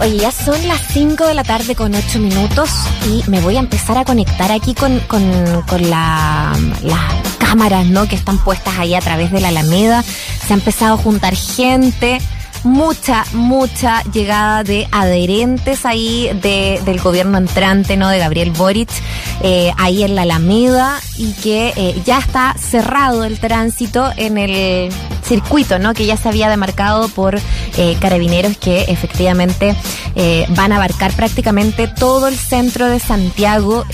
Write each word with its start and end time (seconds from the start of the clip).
Oye, 0.00 0.18
ya 0.18 0.30
son 0.30 0.68
las 0.68 0.80
5 0.92 1.26
de 1.26 1.34
la 1.34 1.42
tarde 1.42 1.74
con 1.74 1.94
8 1.94 2.18
minutos 2.18 2.70
y 3.08 3.28
me 3.30 3.40
voy 3.40 3.56
a 3.56 3.60
empezar 3.60 3.96
a 3.98 4.04
conectar 4.04 4.52
aquí 4.52 4.74
con, 4.74 5.00
con, 5.00 5.22
con 5.62 5.88
la, 5.88 6.52
las 6.82 7.36
cámaras 7.38 7.86
¿no? 7.86 8.06
que 8.06 8.14
están 8.14 8.38
puestas 8.38 8.78
ahí 8.78 8.94
a 8.94 9.00
través 9.00 9.32
de 9.32 9.40
la 9.40 9.48
Alameda. 9.48 10.02
Se 10.02 10.52
ha 10.52 10.56
empezado 10.56 10.94
a 10.94 10.98
juntar 10.98 11.34
gente 11.34 12.18
mucha, 12.66 13.24
mucha 13.32 14.02
llegada 14.12 14.64
de 14.64 14.86
adherentes 14.90 15.86
ahí 15.86 16.30
de, 16.42 16.80
del 16.84 17.00
gobierno 17.00 17.38
entrante, 17.38 17.96
¿no? 17.96 18.08
De 18.08 18.18
Gabriel 18.18 18.50
Boric, 18.50 18.90
eh, 19.42 19.72
ahí 19.78 20.02
en 20.02 20.14
la 20.14 20.22
Alameda, 20.22 21.00
y 21.16 21.32
que 21.34 21.72
eh, 21.76 22.02
ya 22.04 22.18
está 22.18 22.54
cerrado 22.58 23.24
el 23.24 23.38
tránsito 23.38 24.10
en 24.16 24.36
el 24.36 24.92
circuito, 25.22 25.78
¿no? 25.78 25.94
Que 25.94 26.06
ya 26.06 26.16
se 26.16 26.28
había 26.28 26.48
demarcado 26.48 27.08
por 27.08 27.38
eh, 27.78 27.96
carabineros 28.00 28.56
que 28.58 28.82
efectivamente 28.88 29.74
van 30.50 30.72
a 30.72 30.76
abarcar 30.76 31.12
prácticamente 31.12 31.88
todo 31.88 32.28
el 32.28 32.38
centro 32.38 32.86
de 32.86 32.98
Santiago 32.98 33.84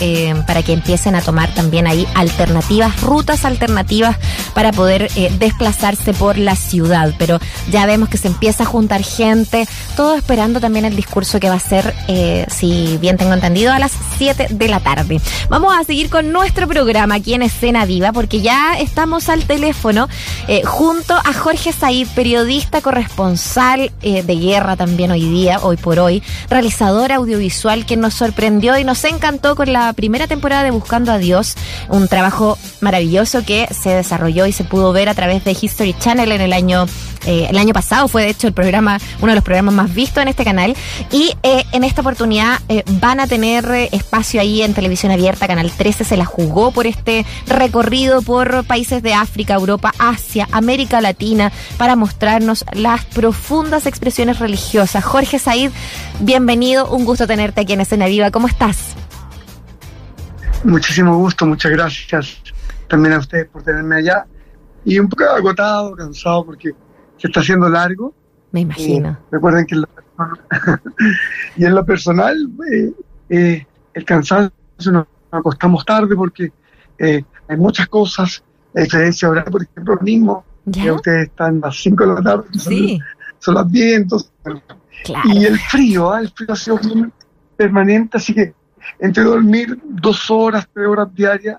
para 0.46 0.62
que 0.62 0.72
empiecen 0.72 1.16
a 1.16 1.20
tomar 1.20 1.52
también 1.52 1.88
ahí 1.88 2.06
alternativas, 2.14 3.00
rutas 3.00 3.44
alternativas 3.44 4.16
para 4.54 4.70
poder 4.70 5.10
desplazarse 5.40 6.14
por 6.14 6.38
la 6.38 6.54
ciudad. 6.54 7.12
Pero 7.18 7.40
ya 7.72 7.86
vemos 7.86 8.08
que 8.08 8.18
se 8.18 8.28
empieza 8.28 8.61
juntar 8.64 9.02
gente, 9.02 9.66
todo 9.96 10.14
esperando 10.14 10.60
también 10.60 10.84
el 10.84 10.96
discurso 10.96 11.40
que 11.40 11.48
va 11.48 11.56
a 11.56 11.60
ser, 11.60 11.94
eh, 12.08 12.46
si 12.50 12.98
bien 12.98 13.16
tengo 13.16 13.32
entendido, 13.32 13.72
a 13.72 13.78
las 13.78 13.92
7 14.18 14.48
de 14.50 14.68
la 14.68 14.80
tarde. 14.80 15.20
Vamos 15.48 15.74
a 15.76 15.84
seguir 15.84 16.10
con 16.10 16.32
nuestro 16.32 16.68
programa 16.68 17.16
aquí 17.16 17.34
en 17.34 17.42
Escena 17.42 17.84
Viva, 17.84 18.12
porque 18.12 18.40
ya 18.40 18.78
estamos 18.78 19.28
al 19.28 19.44
teléfono 19.44 20.08
eh, 20.48 20.62
junto 20.64 21.14
a 21.14 21.32
Jorge 21.32 21.72
Said, 21.72 22.08
periodista 22.14 22.80
corresponsal 22.80 23.92
eh, 24.02 24.22
de 24.22 24.36
guerra 24.36 24.76
también 24.76 25.10
hoy 25.10 25.28
día, 25.28 25.58
hoy 25.62 25.76
por 25.76 25.98
hoy, 25.98 26.22
realizador 26.48 27.12
audiovisual 27.12 27.86
que 27.86 27.96
nos 27.96 28.14
sorprendió 28.14 28.78
y 28.78 28.84
nos 28.84 29.04
encantó 29.04 29.56
con 29.56 29.72
la 29.72 29.92
primera 29.92 30.26
temporada 30.26 30.64
de 30.64 30.70
Buscando 30.70 31.12
a 31.12 31.18
Dios, 31.18 31.54
un 31.88 32.08
trabajo 32.08 32.58
maravilloso 32.80 33.44
que 33.44 33.68
se 33.72 33.90
desarrolló 33.90 34.46
y 34.46 34.52
se 34.52 34.64
pudo 34.64 34.92
ver 34.92 35.08
a 35.08 35.14
través 35.14 35.44
de 35.44 35.56
History 35.60 35.94
Channel 35.98 36.32
en 36.32 36.40
el 36.40 36.52
año, 36.52 36.86
el 37.26 37.56
año 37.56 37.72
pasado, 37.72 38.08
fue 38.08 38.22
de 38.22 38.30
hecho 38.30 38.51
programa, 38.52 38.98
uno 39.20 39.32
de 39.32 39.36
los 39.36 39.44
programas 39.44 39.74
más 39.74 39.94
vistos 39.94 40.22
en 40.22 40.28
este 40.28 40.44
canal. 40.44 40.74
Y 41.10 41.34
eh, 41.42 41.64
en 41.72 41.84
esta 41.84 42.00
oportunidad 42.00 42.60
eh, 42.68 42.84
van 43.00 43.20
a 43.20 43.26
tener 43.26 43.64
eh, 43.70 43.88
espacio 43.92 44.40
ahí 44.40 44.62
en 44.62 44.74
televisión 44.74 45.12
abierta. 45.12 45.46
Canal 45.46 45.70
13 45.70 46.04
se 46.04 46.16
la 46.16 46.24
jugó 46.24 46.72
por 46.72 46.86
este 46.86 47.26
recorrido 47.46 48.22
por 48.22 48.64
países 48.64 49.02
de 49.02 49.14
África, 49.14 49.54
Europa, 49.54 49.92
Asia, 49.98 50.48
América 50.52 51.00
Latina, 51.00 51.52
para 51.76 51.96
mostrarnos 51.96 52.64
las 52.72 53.04
profundas 53.04 53.86
expresiones 53.86 54.38
religiosas. 54.38 55.04
Jorge 55.04 55.38
Said, 55.38 55.70
bienvenido, 56.20 56.90
un 56.90 57.04
gusto 57.04 57.26
tenerte 57.26 57.62
aquí 57.62 57.72
en 57.72 57.80
Escena 57.80 58.06
Viva. 58.06 58.30
¿Cómo 58.30 58.48
estás? 58.48 58.94
Muchísimo 60.64 61.16
gusto, 61.16 61.44
muchas 61.44 61.72
gracias 61.72 62.42
también 62.88 63.14
a 63.14 63.18
ustedes 63.18 63.48
por 63.48 63.62
tenerme 63.62 63.96
allá. 63.96 64.26
Y 64.84 64.98
un 64.98 65.08
poco 65.08 65.24
agotado, 65.24 65.96
cansado 65.96 66.44
porque 66.44 66.72
se 67.16 67.26
está 67.28 67.40
haciendo 67.40 67.68
largo, 67.68 68.14
me 68.52 68.60
imagino. 68.60 69.18
recuerden 69.30 69.66
que 69.66 69.74
en 69.74 69.80
lo 69.82 69.88
y 71.56 71.64
en 71.64 71.74
lo 71.74 71.84
personal, 71.84 72.36
eh, 72.70 72.92
eh, 73.28 73.66
el 73.94 74.04
cansancio 74.04 74.52
nos 74.92 75.06
acostamos 75.30 75.84
tarde 75.84 76.14
porque 76.14 76.52
eh, 76.98 77.24
hay 77.48 77.56
muchas 77.56 77.88
cosas, 77.88 78.42
la 78.72 78.82
diferencia 78.82 79.28
ahora, 79.28 79.44
por 79.44 79.62
ejemplo, 79.62 79.98
mismo, 80.00 80.44
que 80.70 80.92
ustedes 80.92 81.28
están 81.28 81.58
a 81.62 81.66
las 81.66 81.82
5 81.82 82.06
de 82.06 82.14
la 82.14 82.22
tarde, 82.22 83.00
son, 83.38 83.54
las 83.54 83.72
10, 83.72 83.96
entonces, 83.96 84.30
y 85.24 85.44
el 85.44 85.58
frío, 85.58 86.12
¿ah? 86.12 86.20
el 86.20 86.30
frío 86.30 86.52
ha 86.52 86.56
sido 86.56 86.78
permanente, 87.56 88.18
así 88.18 88.34
que 88.34 88.54
entre 89.00 89.24
dormir 89.24 89.80
dos 89.84 90.30
horas, 90.30 90.68
tres 90.72 90.86
horas 90.86 91.12
diarias 91.14 91.58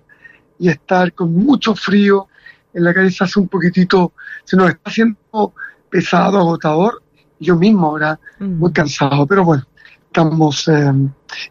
y 0.59 0.69
estar 0.69 1.11
con 1.14 1.33
mucho 1.33 1.75
frío 1.75 2.27
en 2.73 2.83
la 2.83 2.93
calle 2.93 3.11
se 3.11 3.23
hace 3.23 3.39
un 3.39 3.48
poquitito, 3.48 4.14
se 4.43 4.58
nos 4.58 4.70
está 4.70 4.89
haciendo 4.89 5.54
pesado, 5.93 6.39
agotador. 6.39 7.04
Yo 7.39 7.55
mismo 7.55 7.87
ahora 7.87 8.20
mm. 8.39 8.58
muy 8.58 8.71
cansado, 8.71 9.27
pero 9.27 9.45
bueno, 9.45 9.64
estamos... 10.08 10.67
Eh, 10.67 10.92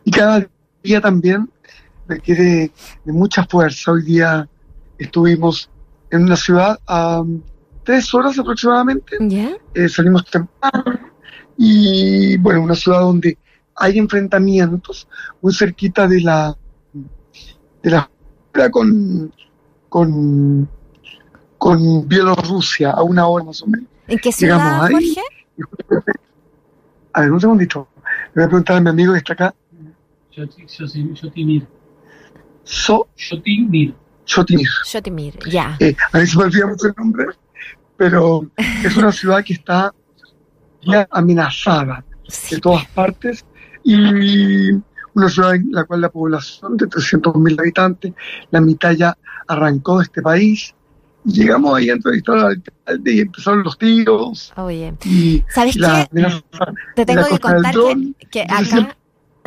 y 0.02 0.10
cada 0.10 0.44
día 0.82 1.00
también 1.00 1.48
requiere 2.08 2.72
de 3.04 3.12
mucha 3.12 3.44
fuerza. 3.44 3.92
Hoy 3.92 4.02
día 4.02 4.48
estuvimos 4.98 5.70
en 6.10 6.24
una 6.24 6.34
ciudad 6.34 6.80
a 6.88 7.22
tres 7.84 8.12
horas 8.12 8.36
aproximadamente. 8.36 9.16
Eh, 9.74 9.88
salimos 9.88 10.24
temprano 10.24 10.98
y 11.56 12.36
bueno, 12.38 12.62
una 12.62 12.74
ciudad 12.74 13.00
donde 13.00 13.38
hay 13.76 13.98
enfrentamientos 13.98 15.06
muy 15.40 15.54
cerquita 15.54 16.08
de 16.08 16.20
la 16.20 16.56
de 17.82 17.90
la 17.90 18.10
con 18.70 19.32
con 19.88 20.68
con 21.58 22.08
Bielorrusia 22.08 22.90
a 22.90 23.02
una 23.02 23.26
hora 23.28 23.44
más 23.44 23.62
o 23.62 23.66
menos. 23.66 23.91
¿En 24.08 24.18
qué 24.18 24.32
ciudad, 24.32 24.80
Jorge? 24.80 25.22
A 27.12 27.20
ver, 27.20 27.32
un 27.32 27.40
segundito. 27.40 27.88
Le 28.34 28.42
voy 28.42 28.44
a 28.44 28.48
preguntar 28.48 28.76
a 28.76 28.80
mi 28.80 28.90
amigo 28.90 29.12
que 29.12 29.18
está 29.18 29.32
acá. 29.34 29.54
Shotimir. 30.30 31.66
So, 32.64 33.08
Shotimir. 33.16 33.94
Shotimir. 34.24 34.68
Shotimir, 34.84 35.38
ya. 35.50 35.76
Eh, 35.80 35.94
a 36.12 36.18
mí 36.18 36.26
se 36.26 36.38
me 36.38 36.44
olvida 36.44 36.66
mucho 36.66 36.86
el 36.86 36.94
nombre, 36.96 37.26
pero 37.96 38.50
es 38.56 38.96
una 38.96 39.12
ciudad 39.12 39.44
que 39.44 39.54
está 39.54 39.92
ya 40.82 41.06
amenazada 41.10 42.04
de 42.50 42.58
todas 42.58 42.86
partes 42.88 43.44
y 43.84 44.70
una 45.14 45.28
ciudad 45.28 45.54
en 45.54 45.70
la 45.70 45.84
cual 45.84 46.00
la 46.00 46.08
población 46.08 46.76
de 46.76 46.86
300.000 46.86 47.60
habitantes, 47.60 48.12
la 48.50 48.60
mitad 48.60 48.92
ya 48.92 49.16
arrancó 49.46 49.98
de 49.98 50.04
este 50.04 50.22
país, 50.22 50.74
llegamos 51.24 51.76
ahí 51.76 51.90
a 51.90 51.94
entrevistar 51.94 52.38
al 52.38 52.46
alcalde 52.46 53.14
y 53.14 53.20
empezaron 53.20 53.62
los 53.62 53.78
tiros. 53.78 54.52
Oye, 54.56 54.94
¿sabes 55.48 55.76
qué? 55.76 56.08
Te 56.96 57.06
tengo 57.06 57.26
que 57.26 57.38
contar 57.38 57.74
que, 58.30 58.42
acá 58.42 58.96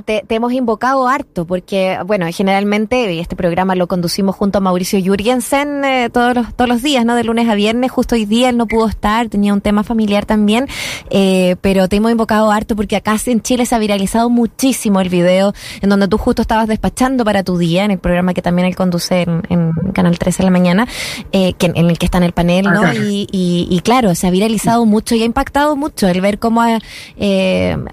te, 0.04 0.24
hemos 0.30 0.52
invocado 0.54 1.08
harto, 1.08 1.46
porque, 1.46 1.98
bueno, 2.06 2.26
generalmente 2.32 3.20
este 3.20 3.36
programa 3.36 3.76
lo 3.76 3.88
conducimos 3.88 4.36
junto 4.36 4.58
a 4.58 4.62
Mauricio 4.62 5.00
Jurgensen 5.04 5.86
eh, 5.86 6.10
todos, 6.12 6.36
los, 6.36 6.54
todos 6.56 6.70
los 6.70 6.82
días, 6.82 7.06
¿no? 7.06 7.16
De 7.16 7.24
lunes 7.24 7.48
a 7.48 7.56
viernes. 7.56 7.92
Justo 7.92 8.16
hoy 8.16 8.26
día 8.26 8.50
él 8.50 8.58
no 8.58 8.68
pudo 8.68 8.88
estar, 8.88 9.30
tenía 9.30 9.54
un 9.54 9.62
tema 9.62 9.84
familiar 9.84 10.26
también, 10.26 10.68
eh, 11.10 11.56
pero 11.62 11.88
te 11.88 11.96
hemos 11.96 12.12
invocado 12.12 12.52
harto 12.52 12.76
porque 12.76 12.96
acá 12.96 13.16
en 13.26 13.42
Chile 13.42 13.66
se 13.66 13.76
ha 13.76 13.80
viralizado 13.80 14.30
muchísimo 14.30 15.00
el 15.00 15.10
video 15.10 15.54
en 15.82 15.90
donde 15.90 16.08
tú 16.08 16.18
justo 16.18 16.42
estabas 16.42 16.68
despachando 16.68 17.24
para 17.24 17.44
tu 17.44 17.58
día, 17.58 17.86
en 17.86 17.92
el 17.92 18.00
programa 18.00 18.34
que 18.34 18.42
también 18.42 18.68
él 18.68 18.76
conduce 18.76 19.22
en, 19.22 19.72
Canal 19.94 20.20
13 20.20 20.40
de 20.40 20.44
la 20.44 20.52
mañana, 20.52 20.88
eh, 21.32 21.54
que, 21.54 21.68
en 21.68 21.90
el 21.90 21.98
que 21.98 22.06
está 22.06 22.18
en 22.18 22.26
el 22.26 22.34
panel, 22.34 22.66
¿no? 22.66 22.94
Y, 22.94 23.28
y, 23.32 23.80
claro, 23.80 24.14
se 24.14 24.28
ha 24.28 24.30
viralizado 24.30 24.86
mucho 24.86 25.16
y 25.16 25.22
ha 25.22 25.26
impactado 25.26 25.76
mucho 25.76 26.08
el 26.08 26.20
ver 26.20 26.38
cómo, 26.38 26.62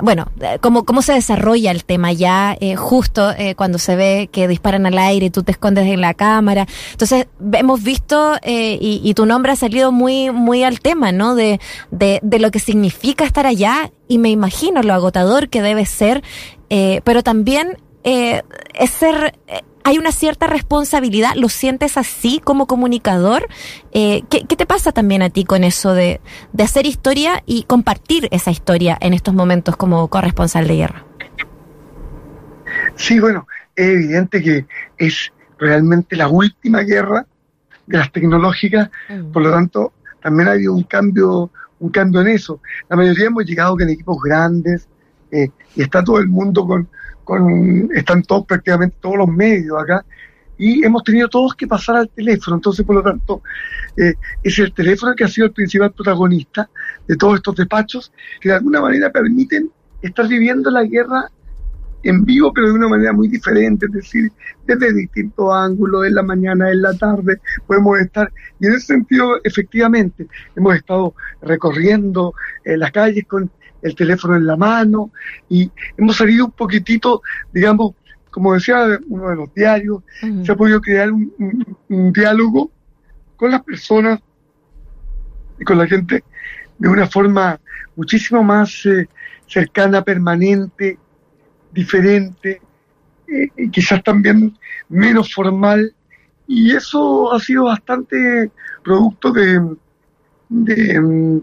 bueno, 0.01 0.27
cómo, 0.61 0.85
cómo 0.85 1.03
se 1.03 1.13
desarrolla 1.13 1.71
el 1.71 1.85
tema 1.85 1.92
ya 2.13 2.57
eh, 2.61 2.77
justo 2.77 3.31
eh, 3.33 3.55
cuando 3.55 3.79
se 3.79 3.97
ve 3.97 4.29
que 4.33 4.49
disparan 4.49 4.87
al 4.87 4.99
aire 4.99 5.27
y 5.27 5.31
tú 5.31 5.43
te 5.43 5.53
escondes 5.53 5.87
en 5.87 6.01
la 6.01 6.15
cámara. 6.15 6.67
Entonces, 6.93 7.27
hemos 7.53 7.83
visto 7.83 8.37
eh, 8.43 8.79
y, 8.81 9.15
tu 9.15 9.27
nombre 9.27 9.53
ha 9.53 9.57
salido 9.57 9.93
muy, 9.93 10.31
muy 10.31 10.65
al 10.65 10.81
tema, 10.81 11.13
¿no? 11.13 11.35
De, 11.35 11.61
de, 11.91 12.21
de, 12.23 12.39
lo 12.39 12.51
que 12.51 12.59
significa 12.59 13.25
estar 13.25 13.47
allá 13.47 13.91
y 14.09 14.19
me 14.19 14.31
imagino 14.31 14.83
lo 14.83 14.95
agotador 14.95 15.49
que 15.49 15.63
debe 15.63 15.87
ser, 15.87 16.23
pero 17.05 17.23
también 17.23 17.77
es 18.05 18.91
ser 18.91 19.35
hay 19.85 19.99
una 19.99 20.13
cierta 20.13 20.47
responsabilidad, 20.47 21.33
¿lo 21.35 21.49
sientes 21.49 21.97
así 21.97 22.41
como 22.43 22.67
comunicador? 22.67 23.49
Eh, 23.93 24.23
¿qué, 24.29 24.45
te 24.45 24.67
pasa 24.67 24.93
también 24.93 25.23
a 25.23 25.31
ti 25.31 25.45
con 25.45 25.65
eso 25.65 25.93
de, 25.93 26.21
de, 26.53 26.65
hacer 26.65 26.87
historia 26.87 27.43
y 27.47 27.65
compartir 27.65 28.29
esa 28.31 28.51
historia 28.51 28.97
en 29.01 29.13
estos 29.13 29.35
momentos 29.35 29.77
como 29.77 30.09
corresponsal 30.09 30.69
de 30.69 30.77
guerra? 30.77 31.05
Sí, 32.97 33.21
bueno, 33.21 33.47
es 33.75 33.87
evidente 33.87 34.43
que 34.43 34.67
es 34.99 35.33
realmente 35.59 36.17
la 36.17 36.29
última 36.29 36.81
guerra 36.81 37.27
de 37.87 37.99
las 37.99 38.13
tecnológicas, 38.13 38.91
mm. 39.09 39.33
por 39.33 39.43
lo 39.43 39.51
tanto, 39.51 39.93
también 40.21 40.49
ha 40.49 40.53
habido 40.53 40.75
un 40.75 40.85
cambio, 40.85 41.51
un 41.81 41.91
cambio 41.91 42.21
en 42.21 42.29
eso. 42.29 42.61
La 42.89 42.97
mayoría 42.97 43.27
hemos 43.27 43.45
llegado 43.45 43.77
con 43.77 43.89
equipos 43.89 44.19
grandes 44.23 44.89
eh, 45.31 45.49
y 45.75 45.83
está 45.83 46.03
todo 46.05 46.19
el 46.19 46.29
mundo 46.29 46.67
con, 46.67 46.89
con, 47.25 47.91
están 47.95 48.23
todos 48.23 48.47
prácticamente 48.47 48.97
todos 49.01 49.17
los 49.17 49.29
medios 49.29 49.81
acá 49.81 50.05
y 50.59 50.85
hemos 50.85 51.03
tenido 51.03 51.29
todos 51.29 51.55
que 51.55 51.67
pasar 51.67 51.97
al 51.97 52.09
teléfono, 52.09 52.57
entonces 52.57 52.85
por 52.85 52.97
lo 52.97 53.03
tanto 53.03 53.43
eh, 53.97 54.15
es 54.43 54.59
el 54.59 54.73
teléfono 54.73 55.15
que 55.15 55.25
ha 55.25 55.29
sido 55.29 55.47
el 55.47 55.53
principal 55.53 55.93
protagonista 55.93 56.69
de 57.09 57.17
todos 57.17 57.37
estos 57.37 57.57
despachos 57.57 58.13
que 58.41 58.51
de 58.51 58.57
alguna 58.57 58.81
manera 58.81 59.11
permiten 59.11 59.71
estar 60.03 60.29
viviendo 60.29 60.71
la 60.71 60.85
guerra 60.85 61.31
en 62.03 62.25
vivo, 62.25 62.53
pero 62.53 62.69
de 62.69 62.75
una 62.75 62.89
manera 62.89 63.13
muy 63.13 63.29
diferente, 63.29 63.87
es 63.87 63.93
decir, 63.93 64.33
desde 64.67 64.93
distintos 64.93 65.53
ángulos, 65.53 66.07
en 66.07 66.15
la 66.15 66.23
mañana, 66.23 66.71
en 66.71 66.83
la 66.83 66.95
tarde, 66.95 67.41
podemos 67.67 67.99
estar, 68.01 68.33
y 68.61 68.67
en 68.67 68.75
ese 68.75 68.87
sentido, 68.87 69.41
efectivamente, 69.45 70.27
hemos 70.57 70.75
estado 70.77 71.15
recorriendo 71.43 72.35
eh, 72.65 72.77
las 72.77 72.91
calles 72.93 73.25
con 73.27 73.51
el 73.83 73.95
teléfono 73.95 74.37
en 74.37 74.47
la 74.47 74.57
mano 74.57 75.11
y 75.49 75.71
hemos 75.97 76.17
salido 76.17 76.47
un 76.47 76.53
poquitito, 76.53 77.23
digamos, 77.53 77.95
como 78.31 78.55
decía 78.55 78.99
uno 79.09 79.29
de 79.29 79.37
los 79.37 79.55
diarios, 79.55 80.03
se 80.43 80.53
ha 80.53 80.57
podido 80.57 80.81
crear 80.81 81.13
un, 81.13 82.13
diálogo 82.13 82.71
con 83.37 83.51
las 83.51 83.63
personas 83.63 84.21
y 85.61 85.65
con 85.65 85.77
la 85.77 85.87
gente 85.87 86.25
de 86.79 86.89
una 86.89 87.07
forma 87.07 87.61
muchísimo 87.95 88.43
más 88.43 88.87
eh, 88.87 89.07
cercana, 89.47 90.03
permanente, 90.03 90.99
diferente, 91.73 92.61
eh, 93.27 93.71
quizás 93.71 94.03
también 94.03 94.57
menos 94.89 95.33
formal, 95.33 95.95
y 96.47 96.73
eso 96.73 97.33
ha 97.33 97.41
sido 97.41 97.65
bastante 97.65 98.51
producto 98.83 99.33
de, 99.33 99.77
de 100.49 101.41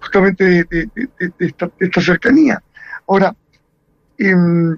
justamente 0.00 0.64
de, 0.64 0.88
esta, 1.38 2.00
cercanía. 2.00 2.62
Ahora, 3.08 3.34
em, 4.18 4.76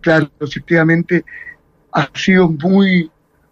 claro, 0.00 0.30
efectivamente 0.40 1.24
ha 1.92 2.08
sido 2.14 2.50
muy, 2.50 3.10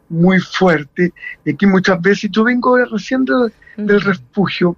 muy 0.08 0.40
fuerte. 0.40 1.12
Y 1.44 1.52
aquí 1.52 1.66
muchas 1.66 2.00
veces, 2.00 2.30
yo 2.30 2.44
vengo 2.44 2.76
recién 2.84 3.24
del, 3.24 4.00
refugio, 4.00 4.76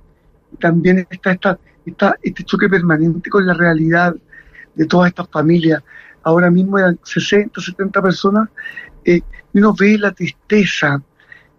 y 0.52 0.56
también 0.56 1.06
está, 1.10 1.32
esta, 1.32 1.58
está 1.84 2.16
este 2.22 2.44
choque 2.44 2.68
permanente 2.68 3.30
con 3.30 3.46
la 3.46 3.54
realidad 3.54 4.14
de 4.78 4.86
todas 4.86 5.08
estas 5.08 5.28
familias. 5.28 5.82
Ahora 6.22 6.50
mismo 6.50 6.78
hay 6.78 6.94
60, 7.02 7.60
70 7.60 8.00
personas, 8.00 8.48
eh, 9.04 9.20
y 9.52 9.58
uno 9.58 9.74
ve 9.78 9.98
la 9.98 10.12
tristeza, 10.12 11.02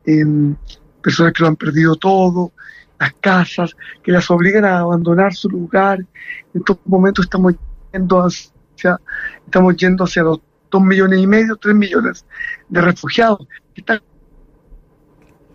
en 0.06 0.58
personas 1.04 1.34
que 1.34 1.44
lo 1.44 1.50
han 1.50 1.56
perdido 1.56 1.96
todo, 1.96 2.54
las 3.00 3.14
casas, 3.22 3.76
que 4.04 4.12
las 4.12 4.30
obligan 4.32 4.66
a 4.66 4.80
abandonar 4.80 5.34
su 5.34 5.50
lugar. 5.50 6.00
En 6.00 6.62
estos 6.62 6.78
momentos 6.86 7.26
estamos 7.26 7.56
yendo 7.94 8.20
hacia, 8.20 9.00
estamos 9.46 9.76
yendo 9.78 10.04
hacia 10.06 10.24
los 10.24 10.40
dos 10.72 10.82
millones 10.82 11.20
y 11.20 11.28
medio, 11.28 11.56
tres 11.58 11.76
millones 11.76 12.26
de 12.70 12.82
refugiados 12.82 13.48
que 13.74 13.82
están 13.82 14.02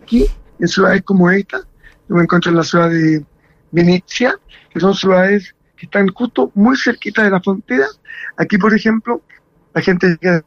aquí 0.01 0.25
en 0.59 0.67
ciudades 0.67 1.01
como 1.03 1.29
esta. 1.29 1.59
Yo 2.07 2.15
me 2.15 2.23
encuentro 2.23 2.51
en 2.51 2.57
la 2.57 2.63
ciudad 2.63 2.89
de 2.89 3.25
Venecia, 3.71 4.37
que 4.69 4.79
son 4.79 4.93
ciudades 4.93 5.54
que 5.75 5.85
están 5.85 6.07
justo 6.09 6.51
muy 6.55 6.77
cerquita 6.77 7.23
de 7.23 7.31
la 7.31 7.41
frontera. 7.41 7.85
Aquí, 8.37 8.57
por 8.57 8.73
ejemplo, 8.73 9.21
la 9.73 9.81
gente 9.81 10.17
de 10.17 10.43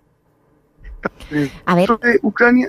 Ucrania 2.23 2.69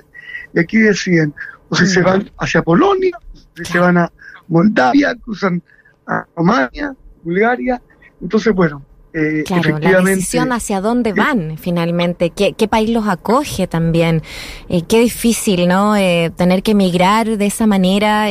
y 0.52 0.60
aquí 0.60 0.78
deciden 0.78 1.34
o 1.68 1.76
si 1.76 1.86
se 1.86 2.02
van 2.02 2.30
hacia 2.38 2.62
Polonia, 2.62 3.16
o 3.16 3.56
si 3.56 3.64
se 3.64 3.78
van 3.78 3.96
a 3.96 4.12
Moldavia, 4.48 5.14
cruzan 5.14 5.62
a 6.06 6.26
Romania, 6.36 6.94
Bulgaria. 7.22 7.80
Entonces, 8.20 8.52
bueno, 8.52 8.84
eh, 9.12 9.42
claro, 9.44 9.78
la 9.80 10.00
decisión 10.02 10.52
hacia 10.52 10.80
dónde 10.80 11.12
van 11.12 11.58
finalmente, 11.58 12.30
qué, 12.30 12.52
qué 12.52 12.68
país 12.68 12.90
los 12.90 13.08
acoge 13.08 13.66
también. 13.66 14.22
Eh, 14.68 14.82
qué 14.82 15.00
difícil, 15.00 15.66
¿no? 15.66 15.96
Eh, 15.96 16.30
tener 16.36 16.62
que 16.62 16.72
emigrar 16.72 17.36
de 17.36 17.46
esa 17.46 17.66
manera. 17.66 18.30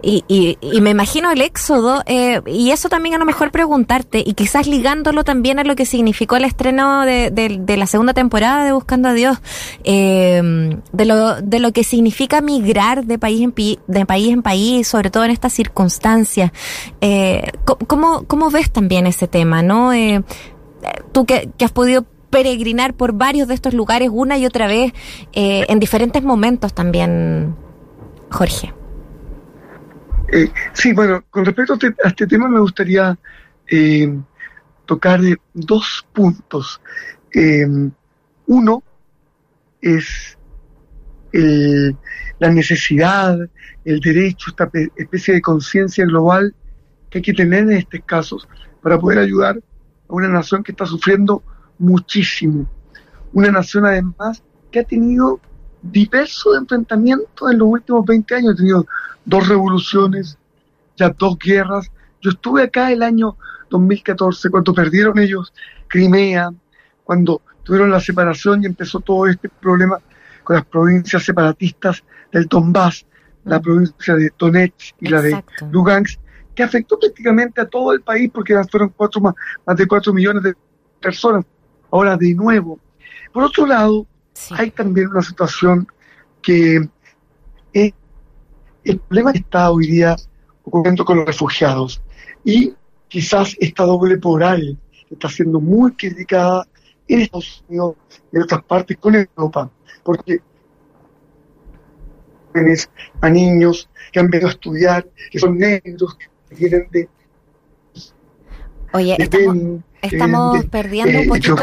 Y, 0.00 0.24
y, 0.28 0.80
me 0.80 0.90
imagino 0.90 1.32
el 1.32 1.42
éxodo, 1.42 2.02
y 2.46 2.70
eso 2.70 2.88
también 2.88 3.16
a 3.16 3.18
lo 3.18 3.24
mejor 3.24 3.50
preguntarte, 3.50 4.22
y 4.24 4.34
quizás 4.34 4.68
ligándolo 4.68 5.24
también 5.24 5.58
a 5.58 5.64
lo 5.64 5.74
que 5.74 5.84
significó 5.86 6.36
el 6.36 6.44
estreno 6.44 7.04
de, 7.04 7.30
de, 7.32 7.76
la 7.76 7.86
segunda 7.88 8.14
temporada 8.14 8.64
de 8.64 8.70
Buscando 8.70 9.08
a 9.08 9.12
Dios, 9.12 9.38
de, 9.84 11.04
lo, 11.04 11.42
de 11.42 11.58
lo 11.58 11.72
que 11.72 11.82
significa 11.82 12.40
migrar 12.40 13.06
de 13.06 13.18
país 13.18 13.42
en, 13.42 13.52
de 13.88 14.06
país, 14.06 14.28
en 14.28 14.42
país, 14.42 14.86
sobre 14.86 15.10
todo 15.10 15.24
en 15.24 15.32
estas 15.32 15.52
circunstancias. 15.52 16.52
¿cómo, 17.64 18.24
¿Cómo 18.28 18.50
ves 18.50 18.70
también 18.70 19.08
ese 19.08 19.26
tema? 19.26 19.64
¿No? 19.68 19.92
Eh, 19.92 20.24
tú 21.12 21.26
que, 21.26 21.52
has 21.62 21.72
podido 21.72 22.04
peregrinar 22.30 22.94
por 22.94 23.12
varios 23.12 23.46
de 23.48 23.54
estos 23.54 23.74
lugares 23.74 24.10
una 24.12 24.36
y 24.36 24.46
otra 24.46 24.66
vez 24.66 24.92
eh, 25.32 25.64
en 25.68 25.78
diferentes 25.78 26.22
momentos 26.22 26.74
también, 26.74 27.54
Jorge. 28.30 28.74
Eh, 30.32 30.50
sí, 30.72 30.92
bueno, 30.92 31.24
con 31.30 31.44
respecto 31.44 31.74
a 31.74 31.76
este, 31.76 31.94
este 32.04 32.26
tema 32.26 32.48
me 32.48 32.60
gustaría 32.60 33.16
tocar 34.86 35.20
dos 35.52 36.06
puntos. 36.12 36.80
Uno 38.46 38.82
es 39.80 40.38
la 42.38 42.50
necesidad, 42.50 43.38
el 43.84 44.00
derecho, 44.00 44.50
esta 44.50 44.70
especie 44.96 45.34
de 45.34 45.40
conciencia 45.42 46.04
global 46.06 46.54
que 47.10 47.18
hay 47.18 47.22
que 47.22 47.34
tener 47.34 47.60
en 47.60 47.72
estos 47.72 48.00
casos 48.06 48.48
para 48.82 48.98
poder 48.98 49.18
ayudar 49.18 49.58
a 50.08 50.14
una 50.14 50.28
nación 50.28 50.62
que 50.62 50.72
está 50.72 50.86
sufriendo 50.86 51.42
muchísimo. 51.78 52.66
Una 53.32 53.50
nación 53.50 53.86
además 53.86 54.42
que 54.70 54.80
ha 54.80 54.84
tenido 54.84 55.40
diversos 55.82 56.56
enfrentamientos 56.56 57.50
en 57.50 57.58
los 57.58 57.68
últimos 57.68 58.04
20 58.04 58.34
años. 58.34 58.54
Ha 58.54 58.56
tenido 58.56 58.86
dos 59.24 59.48
revoluciones, 59.48 60.38
ya 60.96 61.10
dos 61.10 61.38
guerras. 61.38 61.90
Yo 62.20 62.30
estuve 62.30 62.64
acá 62.64 62.90
el 62.90 63.02
año 63.02 63.36
2014 63.70 64.50
cuando 64.50 64.72
perdieron 64.72 65.18
ellos 65.18 65.52
Crimea, 65.88 66.50
cuando 67.04 67.42
tuvieron 67.62 67.90
la 67.90 68.00
separación 68.00 68.62
y 68.62 68.66
empezó 68.66 69.00
todo 69.00 69.26
este 69.26 69.48
problema 69.48 69.98
con 70.42 70.56
las 70.56 70.64
provincias 70.64 71.22
separatistas 71.24 72.02
del 72.32 72.46
Donbass, 72.46 73.06
la 73.44 73.60
provincia 73.60 74.14
de 74.14 74.32
Donetsk 74.38 74.96
y 75.00 75.08
la 75.08 75.20
de 75.20 75.44
Lugansk, 75.70 76.18
que 76.58 76.64
afectó 76.64 76.98
prácticamente 76.98 77.60
a 77.60 77.68
todo 77.68 77.92
el 77.92 78.00
país 78.00 78.32
porque 78.34 78.52
fueron 78.68 78.88
cuatro, 78.88 79.20
más, 79.20 79.32
más 79.64 79.76
de 79.76 79.86
cuatro 79.86 80.12
millones 80.12 80.42
de 80.42 80.54
personas. 81.00 81.44
Ahora, 81.88 82.16
de 82.16 82.34
nuevo. 82.34 82.80
Por 83.32 83.44
otro 83.44 83.64
lado, 83.64 84.04
hay 84.50 84.72
también 84.72 85.06
una 85.06 85.22
situación 85.22 85.86
que 86.42 86.80
es 87.72 87.92
el 88.82 88.98
problema 88.98 89.30
que 89.30 89.38
está 89.38 89.70
hoy 89.70 89.86
día 89.86 90.16
ocurriendo 90.64 91.04
con 91.04 91.18
los 91.18 91.26
refugiados 91.26 92.02
y 92.44 92.74
quizás 93.06 93.54
esta 93.60 93.84
doble 93.84 94.18
moral 94.18 94.76
está 95.08 95.28
siendo 95.28 95.60
muy 95.60 95.92
criticada 95.92 96.66
en 97.06 97.20
Estados 97.20 97.64
Unidos 97.68 97.94
y 98.32 98.36
en 98.36 98.42
otras 98.42 98.64
partes 98.64 98.96
con 98.96 99.14
Europa, 99.14 99.70
porque 100.02 100.40
a 103.20 103.30
niños 103.30 103.88
que 104.10 104.18
han 104.18 104.28
venido 104.28 104.48
a 104.48 104.50
estudiar, 104.50 105.08
que 105.30 105.38
son 105.38 105.56
negros, 105.56 106.16
que 106.16 106.37
de... 106.50 107.08
Oye, 108.92 109.16
estamos, 110.02 110.64
perdiendo 110.66 111.20
un 111.20 111.28
poquito... 111.28 111.56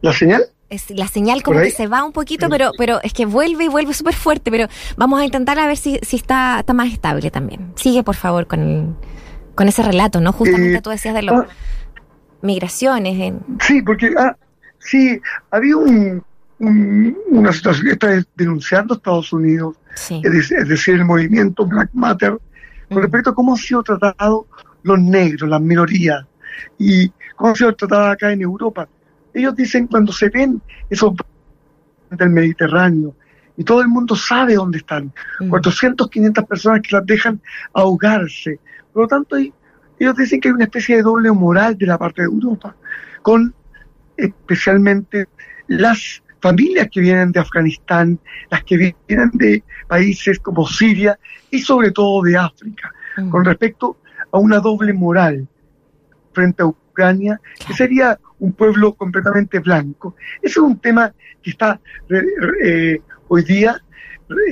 ¿La 0.00 0.12
señal? 0.12 0.44
la 0.90 1.08
señal 1.08 1.42
como 1.42 1.60
que 1.60 1.70
se 1.70 1.86
va 1.86 2.04
un 2.04 2.12
poquito, 2.12 2.48
pero 2.50 2.72
pero 2.76 3.00
es 3.02 3.14
que 3.14 3.24
vuelve 3.24 3.64
y 3.64 3.68
vuelve 3.68 3.94
súper 3.94 4.14
fuerte, 4.14 4.50
pero 4.50 4.68
vamos 4.96 5.18
a 5.18 5.24
intentar 5.24 5.58
a 5.58 5.66
ver 5.66 5.78
si, 5.78 5.98
si 6.02 6.16
está, 6.16 6.60
está 6.60 6.74
más 6.74 6.92
estable 6.92 7.30
también. 7.30 7.72
Sigue, 7.74 8.02
por 8.02 8.16
favor, 8.16 8.46
con, 8.46 8.98
con 9.54 9.66
ese 9.66 9.82
relato, 9.82 10.20
¿no? 10.20 10.32
Justamente 10.32 10.76
eh, 10.76 10.82
tú 10.82 10.90
decías 10.90 11.14
de 11.14 11.22
las 11.22 11.40
ah. 11.40 11.46
migraciones. 12.42 13.34
Sí, 13.60 13.80
porque 13.80 14.12
ah, 14.18 14.36
sí, 14.78 15.18
había 15.50 15.76
un, 15.78 16.22
una 16.58 17.52
situación 17.52 17.86
que 17.86 17.92
está 17.92 18.24
denunciando 18.36 18.94
Estados 18.94 19.32
Unidos, 19.32 19.76
es, 20.10 20.68
decir, 20.68 20.94
el 20.94 21.04
movimiento 21.04 21.64
Black 21.66 21.90
Matter, 21.92 22.38
con 22.88 23.02
respecto 23.02 23.30
a 23.30 23.34
cómo 23.34 23.52
han 23.52 23.58
sido 23.58 23.82
tratados 23.82 24.46
los 24.82 24.98
negros, 24.98 25.48
las 25.48 25.60
minorías, 25.60 26.24
y 26.78 27.08
cómo 27.36 27.50
han 27.50 27.56
sido 27.56 27.74
tratados 27.74 28.08
acá 28.08 28.32
en 28.32 28.42
Europa 28.42 28.88
ellos 29.38 29.54
dicen 29.54 29.86
cuando 29.86 30.12
se 30.12 30.28
ven 30.28 30.60
esos 30.90 31.14
del 32.10 32.30
Mediterráneo 32.30 33.14
y 33.56 33.64
todo 33.64 33.80
el 33.80 33.88
mundo 33.88 34.14
sabe 34.14 34.54
dónde 34.54 34.78
están, 34.78 35.12
400, 35.48 36.06
mm. 36.06 36.10
500 36.10 36.44
personas 36.44 36.80
que 36.80 36.94
las 36.94 37.04
dejan 37.04 37.40
ahogarse. 37.74 38.60
Por 38.92 39.02
lo 39.02 39.08
tanto, 39.08 39.36
ellos 39.36 40.16
dicen 40.16 40.40
que 40.40 40.48
hay 40.48 40.54
una 40.54 40.64
especie 40.64 40.96
de 40.96 41.02
doble 41.02 41.32
moral 41.32 41.76
de 41.76 41.86
la 41.86 41.98
parte 41.98 42.22
de 42.22 42.26
Europa, 42.26 42.76
con 43.22 43.52
especialmente 44.16 45.28
las 45.66 46.22
familias 46.40 46.88
que 46.90 47.00
vienen 47.00 47.32
de 47.32 47.40
Afganistán, 47.40 48.18
las 48.50 48.64
que 48.64 48.94
vienen 49.08 49.30
de 49.34 49.62
países 49.88 50.38
como 50.38 50.66
Siria 50.66 51.18
y 51.50 51.60
sobre 51.60 51.90
todo 51.90 52.22
de 52.22 52.36
África, 52.36 52.92
mm. 53.16 53.30
con 53.30 53.44
respecto 53.44 53.96
a 54.30 54.38
una 54.38 54.58
doble 54.58 54.92
moral 54.92 55.46
frente 56.32 56.62
a 56.62 56.66
Ucrania, 56.66 57.40
que 57.66 57.74
sería 57.74 58.18
un 58.38 58.52
pueblo 58.52 58.94
completamente 58.94 59.58
blanco. 59.58 60.14
Ese 60.42 60.52
es 60.52 60.56
un 60.58 60.78
tema 60.78 61.12
que 61.42 61.50
está 61.50 61.80
eh, 62.62 63.00
hoy 63.28 63.42
día 63.42 63.80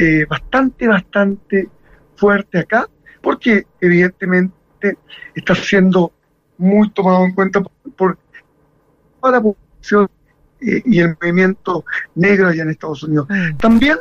eh, 0.01 0.25
bastante, 0.29 0.89
bastante 0.89 1.69
fuerte 2.17 2.59
acá, 2.59 2.89
porque 3.21 3.67
evidentemente 3.81 4.99
está 5.35 5.55
siendo 5.55 6.13
muy 6.59 6.91
tomado 6.91 7.25
en 7.25 7.35
cuenta 7.35 7.63
por, 7.97 8.19
la 9.23 9.41
población 9.41 10.09
eh, 10.67 10.83
y 10.85 11.01
el 11.01 11.17
movimiento 11.21 11.85
negro 12.17 12.49
allá 12.49 12.63
en 12.63 12.71
Estados 12.71 13.03
Unidos. 13.05 13.27
Mm. 13.31 13.57
También 13.57 13.99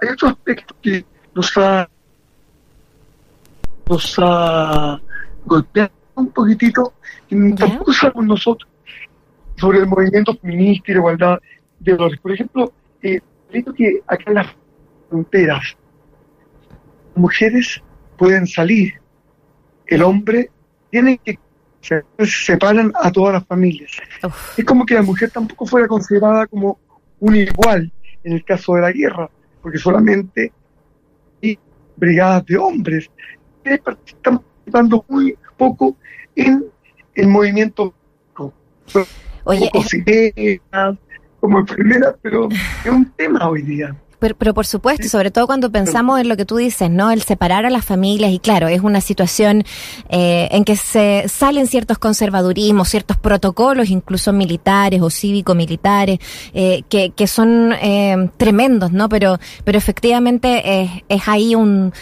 hay 0.00 0.08
otro 0.08 0.28
aspecto 0.28 0.74
que 0.80 1.04
nos 1.34 1.56
ha, 1.58 1.88
nos 3.88 4.14
ha 4.18 5.00
golpear 5.44 5.90
un 6.14 6.30
poquitito, 6.30 6.94
y 7.28 7.54
tampoco 7.54 7.92
sabemos 7.92 8.26
nosotros, 8.26 8.70
sobre 9.56 9.78
el 9.78 9.86
movimiento 9.86 10.34
feminista 10.36 10.90
y 10.90 10.94
la 10.94 11.00
igualdad 11.00 11.38
de 11.78 11.92
valores. 11.92 12.20
Por 12.20 12.32
ejemplo, 12.32 12.72
eh, 13.02 13.20
que 13.76 14.00
acá 14.06 14.24
en 14.26 14.34
las 14.34 14.46
fronteras, 15.08 15.76
mujeres 17.14 17.82
pueden 18.16 18.46
salir, 18.46 18.94
el 19.86 20.02
hombre 20.02 20.50
tiene 20.90 21.18
que 21.18 21.38
se 21.80 22.04
separan 22.26 22.92
a 23.00 23.10
todas 23.10 23.34
las 23.34 23.46
familias. 23.46 23.90
Es 24.56 24.64
como 24.64 24.84
que 24.84 24.94
la 24.94 25.02
mujer 25.02 25.30
tampoco 25.30 25.66
fuera 25.66 25.88
considerada 25.88 26.46
como 26.46 26.78
un 27.20 27.36
igual 27.36 27.90
en 28.24 28.32
el 28.32 28.44
caso 28.44 28.74
de 28.74 28.82
la 28.82 28.92
guerra, 28.92 29.30
porque 29.62 29.78
solamente 29.78 30.52
hay 31.42 31.58
brigadas 31.96 32.44
de 32.46 32.56
hombres 32.58 33.10
que 33.64 33.74
están 33.74 34.38
participando 34.38 35.04
muy 35.08 35.36
poco 35.56 35.96
en 36.36 36.66
el 37.14 37.28
movimiento. 37.28 37.94
Oye, 39.44 39.70
como 41.40 41.60
enfermera, 41.60 42.14
pero 42.20 42.48
es 42.50 42.90
un 42.90 43.10
tema 43.12 43.48
hoy 43.48 43.62
día. 43.62 43.96
Pero, 44.20 44.36
pero, 44.36 44.54
por 44.54 44.66
supuesto, 44.66 45.08
sobre 45.08 45.30
todo 45.30 45.46
cuando 45.46 45.70
pensamos 45.70 46.20
en 46.20 46.28
lo 46.28 46.36
que 46.36 46.44
tú 46.44 46.56
dices, 46.56 46.90
¿no? 46.90 47.10
El 47.10 47.22
separar 47.22 47.66
a 47.66 47.70
las 47.70 47.84
familias, 47.84 48.30
y 48.30 48.38
claro, 48.38 48.68
es 48.68 48.82
una 48.82 49.00
situación 49.00 49.64
eh, 50.10 50.48
en 50.52 50.64
que 50.64 50.76
se 50.76 51.24
salen 51.28 51.66
ciertos 51.66 51.98
conservadurismos, 51.98 52.88
ciertos 52.88 53.16
protocolos, 53.16 53.88
incluso 53.88 54.32
militares 54.32 55.00
o 55.00 55.10
cívico-militares, 55.10 56.18
eh, 56.52 56.82
que, 56.88 57.10
que 57.10 57.26
son 57.26 57.72
eh, 57.72 58.30
tremendos, 58.36 58.92
¿no? 58.92 59.08
Pero, 59.08 59.38
pero 59.64 59.78
efectivamente 59.78 60.82
es, 60.82 60.90
es 61.08 61.26
ahí 61.26 61.54
un, 61.54 61.92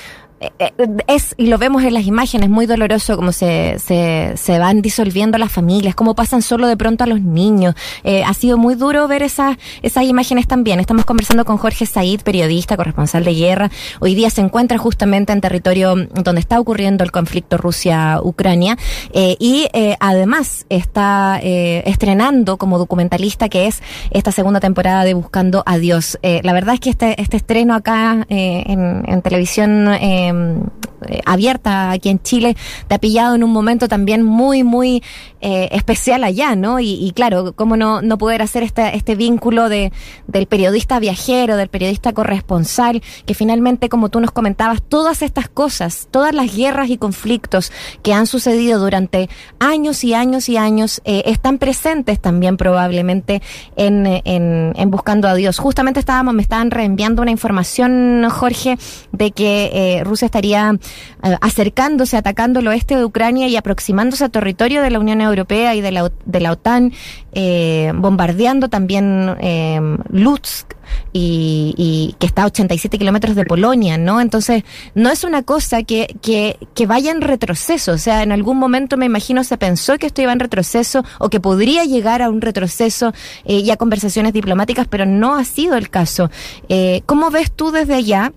es, 1.06 1.34
y 1.36 1.46
lo 1.46 1.58
vemos 1.58 1.82
en 1.82 1.94
las 1.94 2.06
imágenes, 2.06 2.48
muy 2.48 2.66
doloroso 2.66 3.16
cómo 3.16 3.32
se, 3.32 3.78
se, 3.78 4.32
se 4.36 4.58
van 4.58 4.82
disolviendo 4.82 5.36
las 5.38 5.50
familias, 5.50 5.94
cómo 5.94 6.14
pasan 6.14 6.42
solo 6.42 6.68
de 6.68 6.76
pronto 6.76 7.04
a 7.04 7.06
los 7.06 7.20
niños. 7.20 7.74
Eh, 8.04 8.22
ha 8.24 8.34
sido 8.34 8.56
muy 8.56 8.74
duro 8.76 9.08
ver 9.08 9.22
esas, 9.22 9.56
esas 9.82 10.04
imágenes 10.04 10.46
también. 10.46 10.78
Estamos 10.78 11.04
conversando 11.04 11.44
con 11.44 11.56
Jorge 11.56 11.86
Said, 11.86 12.20
periodista, 12.20 12.76
corresponsal 12.76 13.24
de 13.24 13.34
guerra. 13.34 13.70
Hoy 14.00 14.14
día 14.14 14.30
se 14.30 14.40
encuentra 14.40 14.78
justamente 14.78 15.32
en 15.32 15.40
territorio 15.40 15.96
donde 15.96 16.40
está 16.40 16.60
ocurriendo 16.60 17.02
el 17.02 17.10
conflicto 17.10 17.56
Rusia-Ucrania 17.56 18.76
y 19.12 19.66
además 20.00 20.66
está 20.68 21.40
estrenando 21.42 22.56
como 22.56 22.78
documentalista 22.78 23.48
que 23.48 23.66
es 23.66 23.82
esta 24.10 24.32
segunda 24.32 24.60
temporada 24.60 25.04
de 25.04 25.14
Buscando 25.14 25.62
a 25.66 25.78
Dios. 25.78 26.18
la 26.22 26.52
verdad 26.52 26.74
es 26.74 26.80
que 26.80 26.90
este, 26.90 27.20
este 27.20 27.36
estreno 27.36 27.74
acá 27.74 28.26
en, 28.28 29.22
televisión 29.22 29.88
eh, 30.30 31.20
abierta 31.24 31.92
aquí 31.92 32.08
en 32.08 32.20
Chile, 32.22 32.56
te 32.88 32.94
ha 32.94 32.98
pillado 32.98 33.34
en 33.34 33.44
un 33.44 33.52
momento 33.52 33.88
también 33.88 34.22
muy, 34.22 34.64
muy 34.64 35.02
eh, 35.40 35.68
especial 35.72 36.24
allá, 36.24 36.56
¿no? 36.56 36.80
Y, 36.80 37.12
claro, 37.14 37.52
cómo 37.54 37.76
no, 37.76 38.02
no 38.02 38.18
poder 38.18 38.42
hacer 38.42 38.62
este, 38.62 38.96
este 38.96 39.14
vínculo 39.14 39.68
de, 39.68 39.92
del 40.26 40.46
periodista 40.46 40.98
viajero, 40.98 41.56
del 41.56 41.68
periodista 41.68 42.12
corresponsal, 42.12 43.02
que 43.24 43.34
finalmente, 43.34 43.88
como 43.88 44.08
tú 44.08 44.20
nos 44.20 44.32
comentabas, 44.32 44.82
todas 44.82 45.22
estas 45.22 45.48
cosas, 45.48 46.08
todas 46.10 46.34
las 46.34 46.54
guerras 46.56 46.90
y 46.90 46.98
conflictos 46.98 47.72
que 48.02 48.12
han 48.12 48.26
sucedido 48.26 48.80
durante 48.80 49.28
años 49.60 50.02
y 50.02 50.14
años 50.14 50.48
y 50.48 50.56
años, 50.56 51.00
eh, 51.04 51.22
están 51.26 51.58
presentes 51.58 52.20
también 52.20 52.56
probablemente 52.56 53.40
en, 53.76 54.06
en, 54.24 54.88
Buscando 54.88 55.28
a 55.28 55.34
Dios. 55.34 55.58
Justamente 55.58 56.00
estábamos, 56.00 56.32
me 56.34 56.42
estaban 56.42 56.70
reenviando 56.70 57.20
una 57.20 57.30
información, 57.30 58.26
Jorge, 58.30 58.78
de 59.12 59.32
que 59.32 59.70
eh, 59.72 60.04
Rusia 60.18 60.26
estaría 60.26 60.72
eh, 61.22 61.36
acercándose, 61.40 62.16
atacando 62.16 62.58
el 62.58 62.66
oeste 62.66 62.96
de 62.96 63.04
Ucrania 63.04 63.46
y 63.46 63.54
aproximándose 63.54 64.24
a 64.24 64.28
territorio 64.28 64.82
de 64.82 64.90
la 64.90 64.98
Unión 64.98 65.20
Europea 65.20 65.76
y 65.76 65.80
de 65.80 65.92
la, 65.92 66.10
de 66.24 66.40
la 66.40 66.50
OTAN, 66.50 66.92
eh, 67.32 67.92
bombardeando 67.94 68.68
también 68.68 69.36
Lutsk 70.10 70.74
y, 71.12 72.16
que 72.18 72.26
está 72.26 72.42
a 72.42 72.46
87 72.46 72.98
kilómetros 72.98 73.36
de 73.36 73.44
Polonia, 73.44 73.96
¿no? 73.96 74.20
Entonces, 74.20 74.64
no 74.96 75.10
es 75.10 75.22
una 75.22 75.44
cosa 75.44 75.84
que, 75.84 76.16
que, 76.20 76.58
que 76.74 76.86
vaya 76.86 77.12
en 77.12 77.20
retroceso. 77.20 77.92
O 77.92 77.98
sea, 77.98 78.24
en 78.24 78.32
algún 78.32 78.58
momento 78.58 78.96
me 78.96 79.06
imagino 79.06 79.44
se 79.44 79.56
pensó 79.56 79.98
que 79.98 80.06
esto 80.06 80.22
iba 80.22 80.32
en 80.32 80.40
retroceso 80.40 81.04
o 81.20 81.28
que 81.28 81.38
podría 81.38 81.84
llegar 81.84 82.22
a 82.22 82.30
un 82.30 82.40
retroceso 82.40 83.12
y 83.44 83.70
a 83.70 83.76
conversaciones 83.76 84.32
diplomáticas, 84.32 84.88
pero 84.88 85.06
no 85.06 85.36
ha 85.36 85.44
sido 85.44 85.76
el 85.76 85.90
caso. 85.90 86.30
¿Cómo 87.06 87.30
ves 87.30 87.52
tú 87.52 87.70
desde 87.70 87.94
allá? 87.94 88.32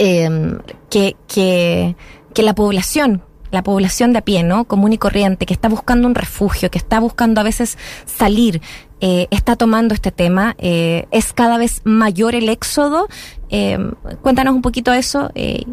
Eh, 0.00 0.58
que, 0.88 1.14
que, 1.28 1.94
que 2.32 2.42
la 2.42 2.54
población, 2.54 3.22
la 3.50 3.62
población 3.62 4.12
de 4.12 4.20
a 4.20 4.22
pie, 4.22 4.42
¿no? 4.42 4.64
Común 4.64 4.92
y 4.94 4.98
corriente, 4.98 5.44
que 5.44 5.52
está 5.52 5.68
buscando 5.68 6.08
un 6.08 6.14
refugio, 6.14 6.70
que 6.70 6.78
está 6.78 7.00
buscando 7.00 7.40
a 7.40 7.44
veces 7.44 7.76
salir, 8.06 8.62
eh, 9.00 9.26
está 9.30 9.56
tomando 9.56 9.94
este 9.94 10.10
tema. 10.10 10.54
Eh, 10.58 11.06
es 11.10 11.32
cada 11.32 11.58
vez 11.58 11.82
mayor 11.84 12.34
el 12.34 12.48
éxodo. 12.48 13.08
Eh, 13.50 13.78
cuéntanos 14.22 14.54
un 14.54 14.62
poquito 14.62 14.92
eso 14.92 15.30
eh, 15.34 15.64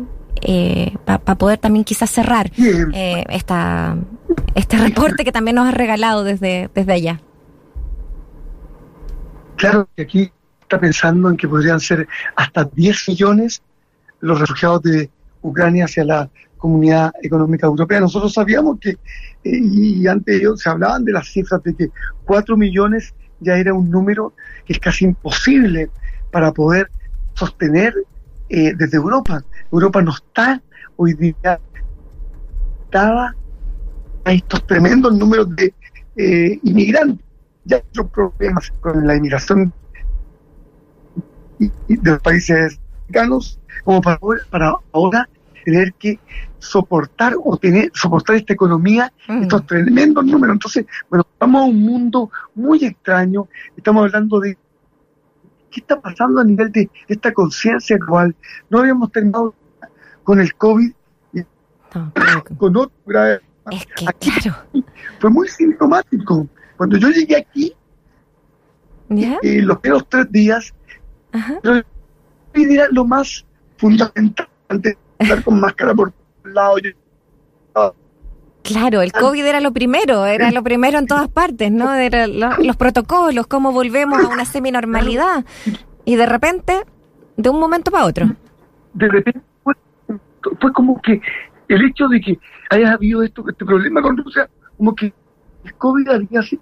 para 1.06 1.36
poder 1.36 1.58
también 1.58 1.84
quizás 1.84 2.10
cerrar 2.10 2.52
esta, 2.54 3.98
este 4.56 4.78
reporte 4.78 5.24
que 5.24 5.32
también 5.32 5.56
nos 5.56 5.68
has 5.68 5.74
regalado 5.74 6.24
desde, 6.24 6.70
desde 6.76 6.94
allá. 6.94 7.22
Claro 9.56 9.88
que 9.96 10.04
aquí 10.04 10.32
está 10.62 10.80
pensando 10.80 11.30
en 11.30 11.38
que 11.38 11.48
podrían 11.48 11.80
ser 11.80 12.08
hasta 12.36 12.66
10 12.66 13.10
millones 13.10 13.62
los 14.20 14.40
refugiados 14.40 14.82
de 14.84 15.10
Ucrania 15.42 15.86
hacia 15.86 16.04
la 16.04 16.30
comunidad 16.58 17.14
económica 17.22 17.68
europea. 17.68 18.00
Nosotros 18.00 18.34
sabíamos 18.34 18.80
que, 18.80 18.92
eh, 18.92 18.98
y 19.44 20.08
antes 20.08 20.40
ellos 20.40 20.62
se 20.62 20.70
hablaban 20.70 21.06
de 21.06 21.14
las 21.14 21.28
cifras 21.28 21.62
de 21.64 21.76
que 21.76 21.90
cuatro 22.26 22.58
millones 22.58 23.14
ya 23.40 23.58
era 23.58 23.74
un 23.74 23.90
número 23.90 24.34
que 24.66 24.74
es 24.74 24.80
casi 24.80 25.06
imposible 25.06 25.90
para 26.32 26.52
poder 26.52 26.90
sostener 27.36 27.94
eh, 28.50 28.74
desde 28.76 28.98
Europa. 28.98 29.44
Europa 29.72 30.02
no 30.02 30.12
está 30.12 30.62
hoy 30.96 31.14
día 31.14 31.60
dada 32.92 33.36
a 34.26 34.34
estos 34.34 34.66
tremendos 34.66 35.16
números 35.16 35.56
de 35.56 35.74
eh, 36.16 36.60
inmigrantes. 36.64 37.26
Ya 37.66 37.78
hay 37.78 37.84
otros 37.90 38.10
problemas 38.12 38.72
con 38.80 39.06
la 39.06 39.16
inmigración 39.16 39.74
de 41.60 42.12
los 42.12 42.22
países 42.22 42.80
americanos 43.08 43.60
como 43.84 44.02
para, 44.02 44.20
para 44.50 44.74
ahora 44.92 45.30
tener 45.64 45.94
que 45.94 46.20
soportar 46.60 47.36
o 47.44 47.58
tener 47.58 47.92
soportar 47.94 48.38
esta 48.38 48.54
economía, 48.54 49.12
mm. 49.28 49.44
estos 49.44 49.66
tremendos 49.66 50.26
números. 50.26 50.56
Entonces, 50.56 50.86
bueno, 51.10 51.26
estamos 51.30 51.62
a 51.62 51.66
un 51.66 51.82
mundo 51.82 52.32
muy 52.56 52.84
extraño, 52.86 53.48
estamos 53.76 54.06
hablando 54.06 54.40
de 54.40 54.58
qué 55.70 55.82
está 55.82 56.00
pasando 56.00 56.40
a 56.40 56.44
nivel 56.44 56.72
de 56.72 56.90
esta 57.08 57.34
conciencia 57.34 57.98
global. 57.98 58.36
No 58.70 58.80
habíamos 58.80 59.12
terminado 59.12 59.54
con 60.24 60.40
el 60.40 60.54
COVID 60.56 60.92
y 61.34 61.44
con 62.58 62.78
otro 62.78 62.98
grave. 63.06 63.42
Es 63.72 63.86
que, 63.86 64.06
claro. 64.06 64.58
Fue 65.20 65.30
muy 65.30 65.48
sintomático. 65.50 66.48
Cuando 66.78 66.98
yo 66.98 67.10
llegué 67.10 67.38
aquí, 67.38 67.74
eh, 69.10 69.62
los 69.62 69.80
primeros 69.80 70.08
tres 70.08 70.32
días, 70.32 70.74
era 72.66 72.88
lo 72.92 73.06
más 73.06 73.46
fundamental 73.78 74.48
estar 75.20 75.44
con 75.44 75.60
máscara 75.60 75.94
por 75.94 76.14
un 76.44 76.54
lado. 76.54 76.76
Claro, 78.64 79.02
el 79.02 79.14
COVID 79.14 79.46
era 79.46 79.62
lo 79.62 79.72
primero, 79.72 80.26
era 80.26 80.52
lo 80.52 80.62
primero 80.62 81.00
en 81.00 81.08
todas 81.08 81.30
partes, 81.30 81.72
¿no? 81.72 81.94
Era 81.94 82.28
los 82.28 82.76
protocolos, 82.76 83.48
cómo 83.48 83.72
volvemos 83.72 84.24
a 84.24 84.28
una 84.28 84.44
seminormalidad. 84.46 85.46
Y 86.04 86.16
de 86.16 86.26
repente, 86.26 86.84
de 87.38 87.50
un 87.50 87.60
momento 87.60 87.92
para 87.92 88.06
otro. 88.06 88.28
De 88.94 89.08
repente 89.08 89.42
fue, 89.64 90.74
como 90.74 91.02
que 91.02 91.22
el 91.70 91.86
hecho 91.86 92.08
de 92.08 92.20
que 92.20 92.40
haya 92.70 92.94
habido 92.94 93.24
esto, 93.24 93.44
este 93.48 93.64
problema 93.64 94.02
con 94.02 94.18
Rusia, 94.18 94.50
como 94.78 94.94
que 94.94 95.14
el 95.64 95.74
COVID 95.76 96.10
había 96.10 96.42
sido 96.42 96.62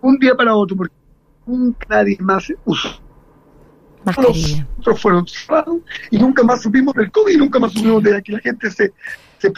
un 0.00 0.18
día 0.18 0.34
para 0.34 0.54
otro, 0.54 0.76
porque 0.76 0.94
nunca 1.46 1.86
nadie 1.88 2.16
más 2.20 2.52
usó 2.64 3.00
Mascarilla. 4.04 4.66
Los 4.84 5.00
fueron 5.00 5.26
cerrados 5.26 5.78
y 6.10 6.18
nunca 6.18 6.42
más 6.42 6.62
supimos 6.62 6.94
del 6.94 7.10
COVID 7.10 7.34
y 7.34 7.36
nunca 7.36 7.58
más 7.58 7.72
supimos 7.72 8.02
de 8.02 8.22
que 8.22 8.32
la 8.32 8.40
gente 8.40 8.70
se, 8.70 8.92
se 9.38 9.52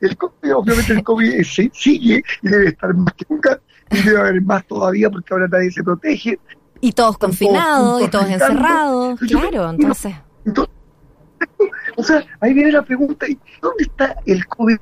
el 0.00 0.16
COVID, 0.16 0.54
obviamente 0.54 0.92
el 0.92 1.02
COVID 1.02 1.42
sigue 1.42 2.22
y 2.42 2.48
debe 2.48 2.68
estar 2.68 2.94
más 2.94 3.12
que 3.14 3.26
nunca 3.28 3.60
y 3.90 4.02
debe 4.02 4.20
haber 4.20 4.42
más 4.42 4.64
todavía 4.66 5.10
porque 5.10 5.34
ahora 5.34 5.48
nadie 5.48 5.70
se 5.70 5.82
protege. 5.82 6.38
Y 6.80 6.92
todos 6.92 7.18
confinados 7.18 8.02
y 8.02 8.08
todos 8.08 8.28
encerrados, 8.28 9.18
claro, 9.20 9.70
entonces. 9.70 10.14
O 11.96 12.02
sea, 12.02 12.24
ahí 12.40 12.54
viene 12.54 12.72
la 12.72 12.82
pregunta, 12.82 13.26
¿y 13.28 13.38
dónde 13.60 13.84
está 13.84 14.16
el 14.26 14.46
COVID? 14.46 14.76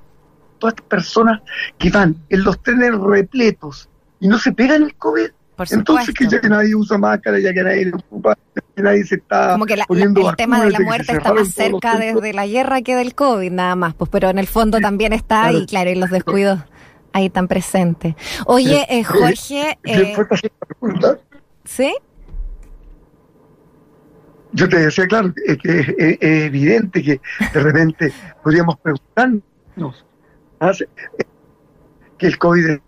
Todas 0.59 0.75
estas 0.75 0.87
personas 0.89 1.41
que 1.79 1.91
van 1.91 2.17
en 2.29 2.45
los 2.45 2.61
trenes 2.63 2.95
repletos 2.99 3.89
y 4.21 4.29
no 4.29 4.39
se 4.39 4.53
pegan 4.53 4.83
el 4.83 4.95
COVID. 4.97 5.31
Entonces, 5.71 6.15
que 6.15 6.27
ya 6.29 6.41
que 6.41 6.49
nadie 6.49 6.75
usa 6.75 6.99
máscara, 6.99 7.39
ya 7.39 7.53
que 7.53 7.63
nadie 7.63 7.93
ocupa 7.95 8.37
nadie 8.77 9.05
se 9.05 9.17
está 9.17 9.53
como 9.53 9.67
que 9.67 9.75
el 9.75 10.37
tema 10.37 10.65
de 10.65 10.71
la 10.71 10.81
muerte 10.81 11.13
está 11.13 11.33
más 11.33 11.49
cerca 11.53 11.99
desde 11.99 12.33
la 12.33 12.47
guerra 12.47 12.83
que 12.83 12.97
del 12.97 13.15
COVID 13.15 13.51
nada 13.51 13.77
más 13.77 13.95
pues 13.95 14.11
pero 14.11 14.31
en 14.31 14.39
el 14.39 14.47
fondo 14.47 14.81
también 14.81 15.13
está 15.13 15.53
y 15.53 15.67
claro 15.67 15.91
y 15.91 15.95
los 15.95 16.11
descuidos 16.11 16.61
ahí 17.13 17.27
están 17.27 17.47
presentes. 17.47 18.17
Oye 18.47 18.87
eh, 18.89 19.05
Jorge 19.05 19.79
eh, 19.85 20.17
sí 21.65 21.95
yo 24.53 24.69
te 24.69 24.79
decía 24.79 25.07
claro 25.07 25.33
que 25.35 25.81
es, 25.81 26.19
evidente 26.21 27.03
que 27.03 27.21
de 27.53 27.61
repente 27.61 28.13
podríamos 28.43 28.77
preguntarnos 28.79 30.05
que 32.19 32.27
el 32.27 32.39
COVID 32.39 32.79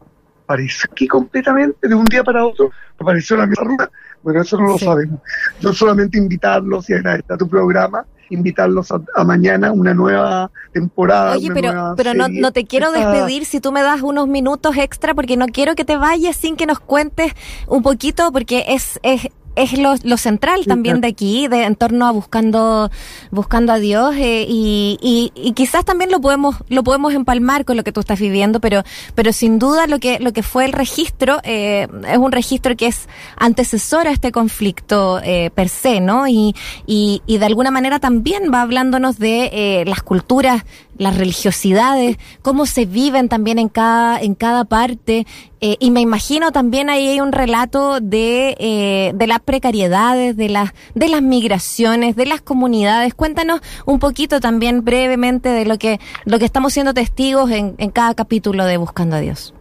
apareció 0.47 0.89
aquí 0.91 1.09
completamente 1.09 1.89
de 1.89 1.95
un 1.95 2.05
día 2.05 2.23
para 2.23 2.47
otro 2.47 2.71
apareció 2.99 3.37
la 3.37 3.47
mesa 3.47 3.65
ruta 3.65 3.91
bueno, 4.27 4.43
eso 4.43 4.57
no 4.57 4.67
lo 4.67 4.77
sabemos. 4.77 5.21
Yo 5.61 5.73
solamente 5.73 6.19
invitarlos 6.19 6.91
y 6.91 6.95
agradecer 6.95 7.33
a 7.33 7.37
tu 7.37 7.49
programa, 7.49 8.05
invitarlos 8.29 8.91
a, 8.91 9.25
mañana 9.25 9.71
una 9.71 9.95
nueva 9.95 10.51
temporada. 10.73 11.37
Oye, 11.37 11.49
pero, 11.55 11.95
pero 11.97 12.13
no, 12.13 12.27
no, 12.29 12.51
te 12.51 12.65
quiero 12.65 12.91
despedir 12.91 13.45
si 13.45 13.61
tú 13.61 13.71
me 13.71 13.83
das 13.83 14.03
unos 14.03 14.27
minutos 14.27 14.77
extra 14.79 15.15
porque 15.15 15.37
no 15.37 15.47
quiero 15.47 15.77
que 15.77 15.85
te 15.85 15.97
vayas 15.97 16.35
sin 16.35 16.57
que 16.57 16.67
nos 16.67 16.81
cuentes 16.81 17.35
un 17.69 17.85
poquito 17.85 18.33
porque 18.33 18.65
es, 18.67 18.99
es 19.05 19.29
es 19.57 19.79
lo, 19.79 19.95
lo 20.05 20.17
central 20.17 20.65
también 20.67 21.01
de 21.01 21.09
aquí, 21.09 21.49
de 21.49 21.65
en 21.65 21.75
torno 21.75 22.07
a 22.07 22.13
buscando, 22.13 22.91
buscando 23.31 23.73
a 23.73 23.79
Dios, 23.79 24.15
eh, 24.17 24.47
y, 24.49 24.99
y, 25.01 25.33
y, 25.35 25.53
quizás 25.53 25.85
también 25.85 26.11
lo 26.11 26.21
podemos, 26.21 26.57
lo 26.69 26.85
podemos 26.85 27.15
empalmar 27.15 27.65
con 27.65 27.77
lo 27.77 27.83
que 27.83 27.91
tú 27.91 28.01
estás 28.01 28.21
viviendo, 28.21 28.61
pero, 28.61 28.83
pero 29.15 29.33
sin 29.33 29.59
duda 29.59 29.87
lo 29.87 29.99
que, 29.99 30.19
lo 30.21 30.33
que 30.33 30.43
fue 30.43 30.67
el 30.67 30.73
registro, 30.73 31.41
eh, 31.43 31.89
es 32.07 32.19
un 32.19 32.33
registro 32.33 32.77
que 32.77 32.87
es 32.87 33.09
antecesor 33.37 34.07
a 34.07 34.11
este 34.11 34.31
conflicto 34.31 35.21
eh, 35.23 35.51
per 35.55 35.69
se, 35.69 36.01
¿no? 36.01 36.29
Y, 36.29 36.55
y, 36.87 37.23
y 37.27 37.39
de 37.39 37.47
alguna 37.47 37.71
manera 37.71 37.99
también 37.99 38.51
va 38.53 38.63
hablándonos 38.63 39.19
de 39.19 39.51
eh, 39.53 39.85
las 39.87 40.03
culturas 40.03 40.65
las 40.99 41.17
religiosidades, 41.17 42.19
cómo 42.43 42.67
se 42.67 42.87
viven 42.87 43.29
también 43.29 43.59
en 43.59 43.69
cada, 43.69 44.21
en 44.21 44.35
cada 44.35 44.65
parte. 44.65 45.27
Eh, 45.61 45.77
y 45.81 45.91
me 45.91 46.01
imagino 46.01 46.53
también 46.53 46.91
ahí 46.91 47.09
hay 47.09 47.21
un 47.21 47.33
relato 47.33 48.01
de, 48.01 48.57
eh, 48.59 49.13
de 49.15 49.27
las 49.27 49.41
precariedades, 49.41 50.37
de 50.37 50.49
las, 50.49 50.73
de 50.95 51.09
las 51.09 51.23
migraciones, 51.23 52.17
de 52.17 52.27
las 52.27 52.43
comunidades. 52.43 53.15
Cuéntanos 53.15 53.61
un 53.85 53.99
poquito 53.99 54.41
también 54.41 54.85
brevemente 54.85 55.49
de 55.49 55.65
lo 55.65 55.79
que, 55.79 55.99
lo 56.25 56.39
que 56.39 56.45
estamos 56.45 56.73
siendo 56.73 56.95
testigos 56.95 57.51
en, 57.51 57.75
en 57.79 57.91
cada 57.91 58.15
capítulo 58.15 58.65
de 58.65 58.77
Buscando 58.77 59.17
a 59.17 59.21
Dios. 59.21 59.55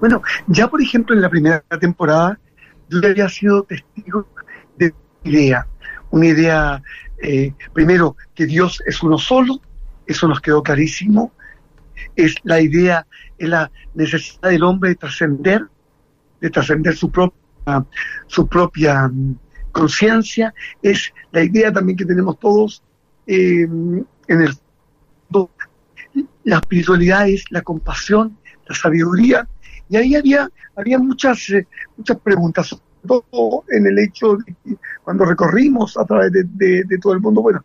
Bueno, 0.00 0.22
ya 0.46 0.68
por 0.68 0.80
ejemplo 0.80 1.14
en 1.14 1.22
la 1.22 1.28
primera 1.28 1.62
temporada 1.80 2.38
yo 2.88 3.00
había 3.04 3.28
sido 3.28 3.62
testigo 3.64 4.26
de 4.76 4.94
una 5.24 5.30
idea, 5.30 5.66
una 6.10 6.26
idea 6.26 6.82
eh, 7.22 7.52
primero, 7.72 8.16
que 8.34 8.46
Dios 8.46 8.82
es 8.86 9.02
uno 9.02 9.18
solo, 9.18 9.60
eso 10.06 10.28
nos 10.28 10.40
quedó 10.40 10.62
clarísimo, 10.62 11.32
es 12.16 12.34
la 12.44 12.60
idea, 12.60 13.06
es 13.38 13.48
la 13.48 13.70
necesidad 13.94 14.50
del 14.50 14.62
hombre 14.62 14.90
de 14.90 14.96
trascender, 14.96 15.62
de 16.40 16.50
trascender 16.50 16.96
su 16.96 17.10
propia, 17.10 17.86
su 18.26 18.46
propia 18.46 19.08
mm, 19.08 19.38
conciencia, 19.72 20.54
es 20.82 21.12
la 21.32 21.42
idea 21.42 21.72
también 21.72 21.96
que 21.96 22.04
tenemos 22.04 22.38
todos 22.38 22.82
eh, 23.26 23.62
en 23.62 24.06
el 24.28 24.54
la 26.44 26.56
espiritualidad 26.56 27.28
es 27.28 27.44
la 27.50 27.62
compasión, 27.62 28.38
la 28.66 28.74
sabiduría, 28.74 29.46
y 29.88 29.96
ahí 29.96 30.14
había, 30.14 30.50
había 30.76 30.98
muchas, 30.98 31.48
eh, 31.50 31.66
muchas 31.96 32.18
preguntas 32.20 32.74
en 33.68 33.86
el 33.86 33.98
hecho 33.98 34.36
de 34.36 34.54
que 34.64 34.76
cuando 35.02 35.24
recorrimos 35.24 35.96
a 35.96 36.04
través 36.04 36.32
de, 36.32 36.98
todo 37.00 37.12
el 37.12 37.20
mundo, 37.20 37.42
bueno, 37.42 37.64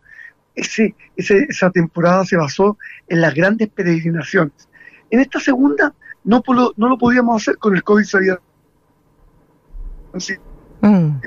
ese, 0.55 0.95
esa 1.15 1.69
temporada 1.71 2.25
se 2.25 2.37
basó 2.37 2.77
en 3.07 3.21
las 3.21 3.33
grandes 3.33 3.69
peregrinaciones. 3.69 4.69
En 5.09 5.19
esta 5.19 5.39
segunda 5.39 5.93
no, 6.23 6.41
no 6.77 6.89
lo 6.89 6.97
podíamos 6.97 7.41
hacer 7.41 7.57
con 7.57 7.75
el 7.75 7.83
COVID 7.83 8.03
sabía. 8.03 8.39
Mm. 10.81 11.19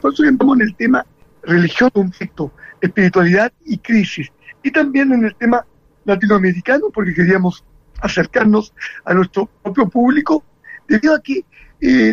Por 0.00 0.12
eso 0.12 0.24
entramos 0.24 0.56
en 0.56 0.62
el 0.62 0.74
tema 0.74 1.06
religión, 1.42 1.90
conflicto, 1.90 2.52
espiritualidad 2.80 3.52
y 3.64 3.78
crisis. 3.78 4.30
Y 4.62 4.70
también 4.70 5.12
en 5.12 5.24
el 5.24 5.34
tema 5.36 5.64
latinoamericano, 6.04 6.90
porque 6.92 7.14
queríamos 7.14 7.64
acercarnos 8.00 8.74
a 9.04 9.14
nuestro 9.14 9.46
propio 9.62 9.88
público, 9.88 10.44
debido 10.88 11.14
a 11.14 11.22
que 11.22 11.44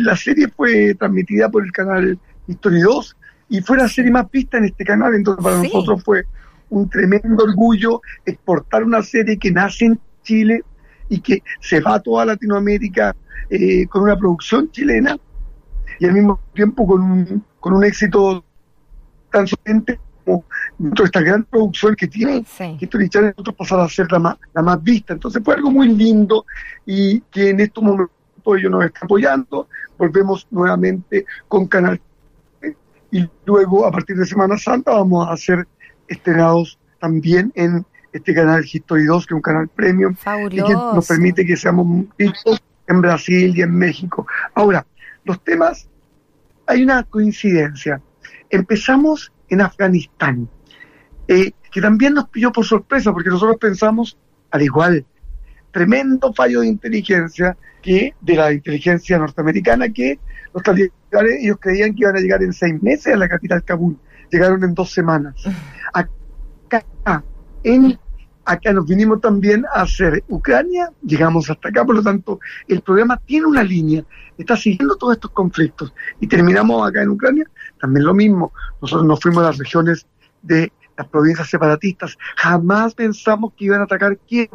la 0.01 0.15
serie 0.15 0.47
fue 0.49 0.95
transmitida 0.95 1.49
por 1.49 1.63
el 1.63 1.71
canal 1.71 2.19
History 2.47 2.81
2 2.81 3.17
y 3.49 3.61
fue 3.61 3.77
la 3.77 3.87
serie 3.87 4.11
más 4.11 4.29
vista 4.29 4.57
en 4.57 4.65
este 4.65 4.83
canal, 4.83 5.13
entonces 5.13 5.43
para 5.43 5.57
nosotros 5.57 6.03
fue 6.03 6.25
un 6.69 6.89
tremendo 6.89 7.43
orgullo 7.43 8.01
exportar 8.25 8.83
una 8.83 9.01
serie 9.03 9.37
que 9.37 9.51
nace 9.51 9.85
en 9.85 9.99
Chile 10.23 10.63
y 11.09 11.19
que 11.19 11.43
se 11.59 11.81
va 11.81 11.95
a 11.95 11.99
toda 11.99 12.25
Latinoamérica 12.25 13.15
eh, 13.49 13.85
con 13.87 14.03
una 14.03 14.17
producción 14.17 14.71
chilena 14.71 15.17
y 15.99 16.05
al 16.05 16.13
mismo 16.13 16.39
tiempo 16.53 16.87
con 16.87 17.01
un, 17.01 17.45
con 17.59 17.73
un 17.73 17.83
éxito 17.83 18.43
tan 19.29 19.45
solente 19.47 19.99
como 20.23 20.45
esta 21.03 21.21
gran 21.21 21.43
producción 21.43 21.95
que 21.95 22.07
tiene 22.07 22.45
History 22.79 23.09
Channel, 23.09 23.33
nosotros 23.37 23.55
pasar 23.55 23.79
a 23.81 23.89
ser 23.89 24.11
la 24.11 24.19
más, 24.19 24.37
la 24.53 24.61
más 24.61 24.81
vista. 24.81 25.13
Entonces 25.13 25.41
fue 25.43 25.55
algo 25.55 25.71
muy 25.71 25.89
lindo 25.89 26.45
y 26.85 27.19
que 27.21 27.49
en 27.49 27.59
estos 27.59 27.83
momentos 27.83 28.15
ellos 28.57 28.71
nos 28.71 28.85
están 28.85 29.05
apoyando, 29.05 29.67
volvemos 29.97 30.47
nuevamente 30.51 31.25
con 31.47 31.67
Canal 31.67 31.99
y 33.11 33.29
luego 33.45 33.85
a 33.85 33.91
partir 33.91 34.15
de 34.15 34.25
Semana 34.25 34.57
Santa 34.57 34.91
vamos 34.91 35.27
a 35.29 35.35
ser 35.35 35.67
estrenados 36.07 36.79
también 36.99 37.51
en 37.55 37.85
este 38.13 38.33
canal 38.33 38.63
History 38.65 39.05
2, 39.05 39.25
que 39.25 39.33
es 39.33 39.35
un 39.35 39.41
canal 39.41 39.67
premium 39.67 40.15
y 40.49 40.63
que 40.63 40.73
nos 40.73 41.07
permite 41.07 41.45
que 41.45 41.57
seamos 41.57 42.05
vistos 42.17 42.61
en 42.87 43.01
Brasil 43.01 43.53
y 43.55 43.61
en 43.61 43.73
México. 43.73 44.27
Ahora, 44.53 44.85
los 45.23 45.43
temas, 45.43 45.87
hay 46.67 46.83
una 46.83 47.03
coincidencia. 47.03 48.01
Empezamos 48.49 49.31
en 49.49 49.61
Afganistán, 49.61 50.49
eh, 51.27 51.51
que 51.71 51.81
también 51.81 52.13
nos 52.13 52.29
pilló 52.29 52.51
por 52.51 52.65
sorpresa, 52.65 53.13
porque 53.13 53.29
nosotros 53.29 53.57
pensamos, 53.57 54.17
al 54.51 54.61
igual, 54.61 55.05
tremendo 55.71 56.33
fallo 56.33 56.61
de 56.61 56.67
inteligencia, 56.67 57.57
que 57.81 58.13
de 58.21 58.35
la 58.35 58.53
inteligencia 58.53 59.17
norteamericana 59.17 59.89
que 59.89 60.19
los 60.53 60.63
talibales 60.63 60.91
ellos 61.39 61.57
creían 61.59 61.95
que 61.95 62.01
iban 62.01 62.15
a 62.15 62.19
llegar 62.19 62.43
en 62.43 62.53
seis 62.53 62.81
meses 62.81 63.13
a 63.13 63.17
la 63.17 63.27
capital 63.27 63.63
Kabul, 63.63 63.97
llegaron 64.31 64.63
en 64.63 64.73
dos 64.73 64.91
semanas. 64.91 65.35
Acá, 65.93 67.23
en, 67.63 67.99
acá 68.45 68.73
nos 68.73 68.85
vinimos 68.85 69.21
también 69.21 69.65
a 69.73 69.81
hacer 69.81 70.23
Ucrania, 70.29 70.91
llegamos 71.03 71.49
hasta 71.49 71.69
acá, 71.69 71.85
por 71.85 71.95
lo 71.95 72.03
tanto 72.03 72.39
el 72.67 72.81
programa 72.81 73.17
tiene 73.17 73.47
una 73.47 73.63
línea, 73.63 74.03
está 74.37 74.55
siguiendo 74.55 74.95
todos 74.95 75.13
estos 75.13 75.31
conflictos 75.31 75.93
y 76.19 76.27
terminamos 76.27 76.87
acá 76.87 77.01
en 77.01 77.09
Ucrania, 77.09 77.45
también 77.79 78.05
lo 78.05 78.13
mismo, 78.13 78.53
nosotros 78.81 79.05
nos 79.05 79.19
fuimos 79.19 79.43
a 79.43 79.47
las 79.47 79.57
regiones 79.57 80.05
de 80.41 80.71
las 80.97 81.07
provincias 81.07 81.49
separatistas. 81.49 82.17
Jamás 82.37 82.93
pensamos 82.93 83.53
que 83.55 83.65
iban 83.65 83.81
a 83.81 83.83
atacar 83.83 84.17
Kiev, 84.17 84.49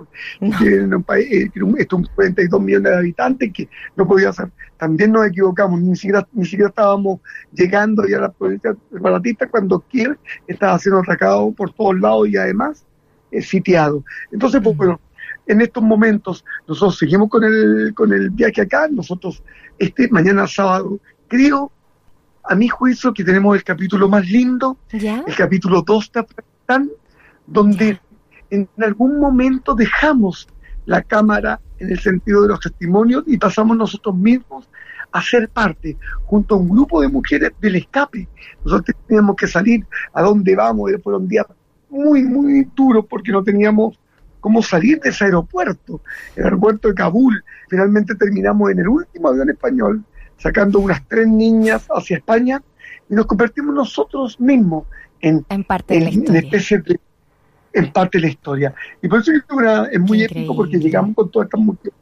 que 0.58 0.80
un 0.80 1.02
país, 1.02 1.26
eh, 1.32 1.50
esto, 1.78 2.00
42 2.14 2.60
millones 2.60 2.92
de 2.92 2.98
habitantes, 2.98 3.52
que 3.52 3.68
no 3.96 4.06
podía 4.06 4.32
ser. 4.32 4.50
También 4.76 5.12
nos 5.12 5.26
equivocamos, 5.26 5.80
ni 5.80 5.96
siquiera, 5.96 6.26
ni 6.32 6.44
siquiera 6.44 6.68
estábamos 6.68 7.20
llegando 7.52 8.06
ya 8.06 8.18
a 8.18 8.22
las 8.22 8.34
provincias 8.34 8.76
separatistas 8.92 9.48
cuando 9.50 9.80
Kiev 9.80 10.18
estaba 10.46 10.78
siendo 10.78 11.00
atacado 11.00 11.50
por 11.52 11.72
todos 11.72 11.98
lados 11.98 12.28
y 12.28 12.36
además 12.36 12.84
eh, 13.30 13.42
sitiado. 13.42 14.04
Entonces, 14.30 14.60
pues 14.62 14.76
bueno, 14.76 15.00
en 15.46 15.60
estos 15.60 15.82
momentos 15.82 16.44
nosotros 16.66 16.98
seguimos 16.98 17.28
con 17.28 17.44
el, 17.44 17.92
con 17.94 18.12
el 18.12 18.30
viaje 18.30 18.62
acá, 18.62 18.88
nosotros 18.88 19.42
este 19.78 20.08
mañana 20.08 20.46
sábado 20.46 20.98
creo 21.28 21.70
a 22.48 22.54
mi 22.54 22.68
juicio, 22.68 23.12
que 23.12 23.24
tenemos 23.24 23.56
el 23.56 23.64
capítulo 23.64 24.08
más 24.08 24.26
lindo, 24.28 24.78
el 24.92 25.34
capítulo 25.36 25.82
2 25.82 26.12
de 26.12 26.20
Afganistán, 26.20 26.90
donde 27.46 28.00
en 28.50 28.68
algún 28.78 29.18
momento 29.18 29.74
dejamos 29.74 30.48
la 30.84 31.02
cámara 31.02 31.60
en 31.78 31.90
el 31.90 31.98
sentido 31.98 32.42
de 32.42 32.48
los 32.48 32.60
testimonios 32.60 33.24
y 33.26 33.36
pasamos 33.36 33.76
nosotros 33.76 34.14
mismos 34.14 34.68
a 35.12 35.22
ser 35.22 35.48
parte, 35.48 35.96
junto 36.24 36.54
a 36.54 36.58
un 36.58 36.68
grupo 36.68 37.00
de 37.00 37.08
mujeres 37.08 37.52
del 37.60 37.76
escape. 37.76 38.28
Nosotros 38.64 38.96
teníamos 39.06 39.36
que 39.36 39.46
salir 39.46 39.86
a 40.12 40.22
dónde 40.22 40.54
vamos, 40.54 40.90
fueron 41.02 41.26
días 41.26 41.46
muy, 41.88 42.22
muy 42.22 42.68
duros 42.74 43.06
porque 43.08 43.32
no 43.32 43.42
teníamos 43.42 43.98
cómo 44.40 44.62
salir 44.62 45.00
de 45.00 45.10
ese 45.10 45.24
aeropuerto, 45.24 46.00
el 46.36 46.44
aeropuerto 46.44 46.88
de 46.88 46.94
Kabul. 46.94 47.42
Finalmente 47.68 48.14
terminamos 48.14 48.70
en 48.70 48.80
el 48.80 48.88
último 48.88 49.28
avión 49.28 49.50
español 49.50 50.04
sacando 50.36 50.78
unas 50.78 51.06
tres 51.08 51.26
niñas 51.26 51.86
hacia 51.90 52.18
España 52.18 52.62
y 53.08 53.14
nos 53.14 53.26
convertimos 53.26 53.74
nosotros 53.74 54.40
mismos 54.40 54.86
en, 55.20 55.44
en 55.48 55.64
parte 55.64 55.94
de 55.94 56.00
la 56.00 56.10
historia. 56.10 56.98
en 57.72 57.92
parte 57.92 58.18
de 58.18 58.22
la 58.22 58.28
historia. 58.30 58.74
Y 59.02 59.08
por 59.08 59.20
eso 59.20 59.32
es 59.32 60.00
muy 60.00 60.22
épico 60.22 60.56
porque 60.56 60.78
llegamos 60.78 61.14
con 61.14 61.30
todas 61.30 61.46
estas 61.46 61.60
mujeres 61.60 61.94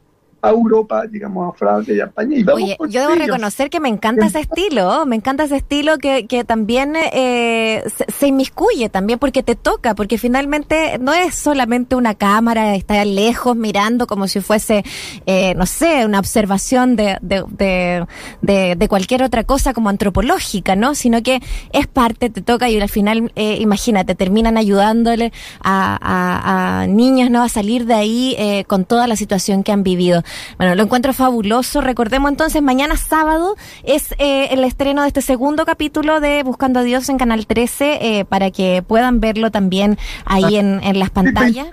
a 0.45 0.51
Europa, 0.51 1.05
digamos 1.11 1.55
a 1.55 1.57
Francia 1.57 1.95
y 1.95 2.01
a 2.01 2.05
España. 2.05 2.37
Y 2.37 2.45
Oye, 2.51 2.77
yo 2.89 3.01
debo 3.01 3.15
reconocer 3.15 3.71
que 3.71 3.81
me 3.81 3.89
encanta 3.89 4.27
ese 4.27 4.41
estilo, 4.41 5.07
me 5.07 5.17
encanta 5.17 5.45
ese 5.45 5.57
estilo 5.57 5.97
que, 5.97 6.27
que 6.27 6.45
también 6.45 6.95
eh, 6.97 7.83
se, 8.09 8.27
inmiscuye 8.27 8.91
también 8.91 9.19
porque 9.19 9.43
te 9.43 9.55
toca, 9.55 9.95
porque 9.95 10.19
finalmente 10.19 10.99
no 10.99 11.15
es 11.15 11.35
solamente 11.35 11.97
una 11.97 12.15
cámara, 12.15 12.75
estar 12.75 13.07
lejos 13.07 13.57
mirando 13.57 14.07
como 14.07 14.29
si 14.29 14.41
fuese, 14.41 14.85
eh, 15.25 15.55
no 15.55 15.65
sé, 15.65 16.05
una 16.05 16.19
observación 16.19 16.97
de, 16.97 17.17
de, 17.23 18.07
de, 18.43 18.77
de, 18.77 18.89
cualquier 18.89 19.23
otra 19.23 19.45
cosa 19.45 19.73
como 19.73 19.89
antropológica, 19.89 20.77
¿no? 20.77 20.95
Sino 20.95 21.23
que 21.23 21.41
es 21.73 21.87
parte, 21.87 22.29
te 22.29 22.43
toca 22.43 22.69
y 22.69 22.79
al 22.79 22.89
final, 22.91 23.33
eh, 23.35 23.57
imagínate, 23.61 24.15
terminan 24.15 24.59
ayudándole 24.59 25.33
a, 25.63 25.99
a, 26.01 26.83
a, 26.83 26.87
niños, 26.87 27.31
¿no? 27.31 27.43
A 27.43 27.49
salir 27.49 27.87
de 27.87 27.95
ahí 27.95 28.35
eh, 28.39 28.65
con 28.67 28.85
toda 28.85 29.07
la 29.07 29.17
situación 29.17 29.63
que 29.63 29.73
han 29.73 29.83
vivido. 29.83 30.23
Bueno, 30.59 30.75
lo 30.75 30.83
encuentro 30.83 31.13
fabuloso. 31.13 31.81
Recordemos 31.81 32.31
entonces, 32.31 32.63
mañana 32.63 32.97
sábado 32.97 33.57
es 33.83 34.13
eh, 34.19 34.49
el 34.51 34.65
estreno 34.65 35.03
de 35.03 35.09
este 35.09 35.23
segundo 35.23 35.65
capítulo 35.65 36.21
de 36.21 36.43
Buscando 36.43 36.81
a 36.81 36.83
Dios 36.83 37.09
en 37.09 37.19
Canal 37.19 37.47
13 37.47 37.99
eh, 38.01 38.25
para 38.25 38.51
que 38.51 38.83
puedan 38.87 39.21
verlo 39.21 39.51
también 39.51 39.99
ahí 40.25 40.57
en, 40.57 40.83
en 40.83 40.99
las 40.99 41.11
pantallas. 41.11 41.69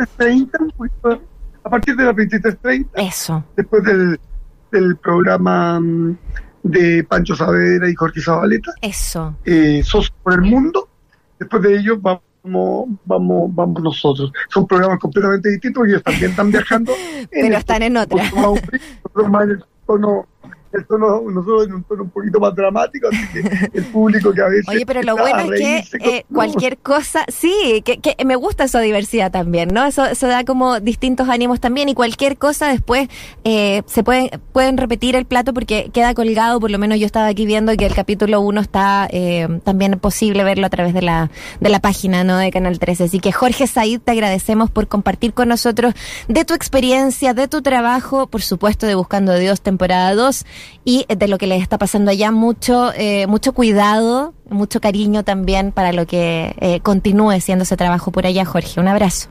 a 1.64 1.70
partir 1.70 1.96
de 1.96 2.06
las 2.06 2.16
23.30. 2.16 2.88
Eso. 2.96 3.44
Después 3.56 3.84
del, 3.84 4.20
del 4.72 4.98
programa 4.98 5.80
mm, 5.80 6.18
de 6.64 7.04
Pancho 7.04 7.36
Saavedra 7.36 7.90
y 7.90 7.96
Jorge 7.96 8.22
Zabaleta. 8.22 8.74
Eso. 8.82 9.36
Eh, 9.46 9.82
Sos 9.84 10.12
por 10.24 10.34
el 10.34 10.42
Mundo. 10.42 10.90
Después 11.40 11.64
de 11.64 11.78
ellos 11.78 12.02
vamos 12.02 12.22
vamos, 12.44 13.56
vamos, 13.56 13.84
nosotros. 13.84 14.32
Son 14.50 14.66
programas 14.68 15.00
completamente 15.00 15.50
distintos 15.50 15.88
y 15.88 15.92
ellos 15.92 16.04
también 16.04 16.32
están 16.32 16.52
viajando. 16.52 16.94
Pero 17.32 17.58
están 17.58 17.84
en 17.84 17.98
otra. 17.98 18.32
El 20.74 20.86
tono, 20.86 21.22
nosotros 21.30 21.68
en 21.68 21.74
un 21.74 21.84
tono 21.84 22.04
un 22.04 22.10
poquito 22.10 22.40
más 22.40 22.56
dramático, 22.56 23.08
así 23.08 23.28
que 23.34 23.70
el 23.74 23.86
público 23.86 24.34
que 24.34 24.42
a 24.42 24.48
veces... 24.48 24.70
Oye, 24.70 24.86
pero 24.86 25.02
lo 25.04 25.18
bueno 25.18 25.54
es 25.54 25.90
que 25.90 26.00
eh, 26.00 26.26
cualquier 26.34 26.78
cosa, 26.78 27.26
sí, 27.28 27.82
que, 27.84 28.00
que, 28.00 28.16
me 28.26 28.36
gusta 28.36 28.66
esa 28.66 28.80
diversidad 28.80 29.32
también, 29.32 29.70
¿no? 29.74 29.86
Eso, 29.86 30.06
eso 30.06 30.28
da 30.28 30.44
como 30.44 30.80
distintos 30.80 31.30
ánimos 31.30 31.60
también 31.60 31.90
y 31.90 31.94
cualquier 31.94 32.38
cosa 32.38 32.70
después 32.70 33.10
eh, 33.44 33.84
se 33.86 34.04
pueden, 34.04 34.30
pueden 34.54 34.78
repetir 34.78 35.16
el 35.16 35.26
plato 35.26 35.54
porque 35.54 35.90
queda 35.94 36.14
colgado, 36.14 36.60
por 36.60 36.72
lo 36.72 36.80
menos 36.80 37.00
yo 37.00 37.06
estaba 37.06 37.28
aquí 37.28 37.46
viendo 37.46 37.76
que 37.76 37.86
el 37.86 37.94
capítulo 37.94 38.42
1 38.42 38.62
está 38.62 39.08
eh, 39.12 39.48
también 39.64 40.00
posible 40.00 40.44
verlo 40.44 40.68
a 40.68 40.70
través 40.70 40.94
de 40.94 41.02
la, 41.02 41.32
de 41.60 41.70
la 41.70 41.80
página, 41.80 42.24
¿no? 42.24 42.38
De 42.38 42.52
Canal 42.52 42.80
13. 42.80 43.06
Así 43.06 43.20
que 43.20 43.32
Jorge 43.32 43.68
Said, 43.68 44.02
te 44.02 44.12
agradecemos 44.12 44.70
por 44.70 44.88
compartir 44.88 45.34
con 45.34 45.50
nosotros 45.50 45.94
de 46.28 46.46
tu 46.46 46.54
experiencia, 46.54 47.34
de 47.34 47.48
tu 47.48 47.62
trabajo, 47.62 48.28
por 48.28 48.42
supuesto 48.42 48.86
de 48.86 48.96
Buscando 48.96 49.32
a 49.34 49.36
Dios 49.36 49.62
temporada 49.62 50.14
2 50.16 50.46
y 50.84 51.06
de 51.08 51.28
lo 51.28 51.38
que 51.38 51.48
les 51.48 51.62
está 51.62 51.78
pasando 51.78 52.12
allá, 52.12 52.32
mucho, 52.32 52.92
eh, 52.96 53.28
mucho 53.28 53.54
cuidado, 53.54 54.34
mucho 54.50 54.82
cariño 54.82 55.24
también 55.24 55.72
para 55.72 55.94
lo 55.94 56.06
que 56.06 56.56
eh, 56.60 56.80
continúe 56.82 57.40
siendo 57.40 57.64
ese 57.64 57.78
trabajo 57.78 58.12
por 58.12 58.26
allá, 58.26 58.46
Jorge. 58.46 58.80
Un 58.80 58.88
abrazo. 58.88 59.30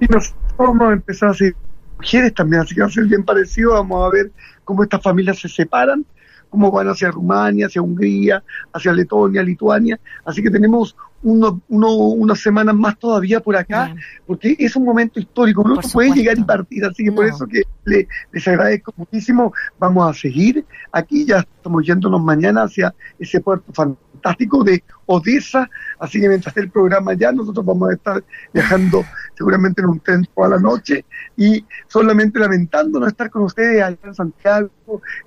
Y 0.00 0.06
nosotros 0.06 0.36
vamos 0.58 0.82
a 0.82 0.92
empezar 0.92 1.28
a 1.28 1.32
hacer 1.32 1.54
mujeres 1.96 2.34
también, 2.34 2.62
así 2.62 2.74
que 2.74 2.80
va 2.80 2.88
a 2.88 2.90
ser 2.90 3.04
bien 3.04 3.24
parecido, 3.24 3.72
vamos 3.72 4.06
a 4.06 4.10
ver 4.10 4.32
cómo 4.64 4.82
estas 4.82 5.02
familias 5.02 5.38
se 5.38 5.48
separan, 5.48 6.04
cómo 6.50 6.70
van 6.70 6.88
hacia 6.88 7.10
Rumania, 7.10 7.66
hacia 7.66 7.82
Hungría, 7.82 8.42
hacia 8.72 8.92
Letonia, 8.92 9.42
Lituania, 9.42 9.98
así 10.24 10.42
que 10.42 10.50
tenemos 10.50 10.96
uno, 11.22 11.60
uno, 11.68 11.94
unas 11.96 12.40
semanas 12.40 12.74
más 12.74 12.98
todavía 12.98 13.40
por 13.40 13.56
acá, 13.56 13.94
porque 14.26 14.56
es 14.58 14.76
un 14.76 14.84
momento 14.84 15.20
histórico, 15.20 15.62
no 15.66 15.76
puede 15.92 16.12
llegar 16.12 16.38
y 16.38 16.44
partir, 16.44 16.84
así 16.84 17.04
que 17.04 17.12
por 17.12 17.26
eso 17.26 17.46
que 17.46 17.62
le, 17.84 18.08
les 18.32 18.48
agradezco 18.48 18.92
muchísimo, 18.96 19.52
vamos 19.78 20.10
a 20.10 20.18
seguir. 20.18 20.64
Aquí, 20.90 21.24
ya 21.24 21.38
estamos 21.38 21.86
yéndonos 21.86 22.22
mañana 22.22 22.64
hacia 22.64 22.94
ese 23.18 23.40
puerto 23.40 23.72
fantástico 23.72 24.11
de 24.64 24.82
Odessa, 25.06 25.68
así 25.98 26.20
que 26.20 26.28
mientras 26.28 26.56
el 26.56 26.70
programa 26.70 27.14
ya, 27.14 27.32
nosotros 27.32 27.64
vamos 27.64 27.90
a 27.90 27.94
estar 27.94 28.24
viajando 28.52 29.04
seguramente 29.36 29.82
en 29.82 29.88
un 29.88 30.00
tren 30.00 30.26
toda 30.34 30.50
la 30.50 30.58
noche 30.58 31.04
y 31.36 31.64
solamente 31.88 32.38
lamentando 32.38 33.00
no 33.00 33.06
estar 33.06 33.30
con 33.30 33.42
ustedes 33.42 33.82
allá 33.82 33.98
en 34.04 34.14
Santiago 34.14 34.70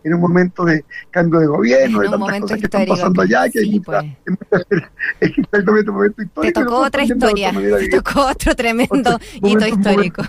en 0.04 0.14
un 0.14 0.22
momento 0.22 0.64
de 0.66 0.86
cambio 1.12 1.40
de 1.40 1.48
gobierno, 1.48 2.00
de 2.00 2.10
tantas 2.10 2.40
cosas 2.42 2.60
que 2.60 2.66
están 2.66 2.86
pasando 2.86 3.22
allá, 3.22 3.50
que 3.50 3.60
hay 3.60 3.72
mucha, 3.72 4.02
pues. 4.50 4.66
es 5.20 5.38
exactamente 5.38 5.90
un 5.90 5.96
momento 5.96 6.22
histórico. 6.22 6.60
Te 6.60 6.66
tocó 6.66 6.78
otra 6.82 7.04
historia, 7.04 7.52
te 7.52 7.90
tocó 7.90 8.28
otro 8.28 8.56
tremendo 8.56 9.20
hito 9.42 9.68
histórico. 9.68 10.24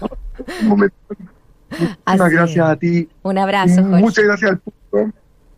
Muchas 2.06 2.30
gracias 2.30 2.68
a 2.68 2.76
ti. 2.76 3.08
Un 3.22 3.38
abrazo, 3.38 3.82
Jorge. 3.82 4.00
Muchas 4.00 4.24
gracias 4.24 4.50
al 4.52 4.58
público 4.58 5.12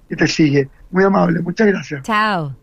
que 0.09 0.17
te 0.17 0.27
sigue. 0.27 0.69
Muy 0.91 1.05
amable, 1.05 1.41
muchas 1.41 1.67
gracias. 1.67 2.03
Chao. 2.03 2.58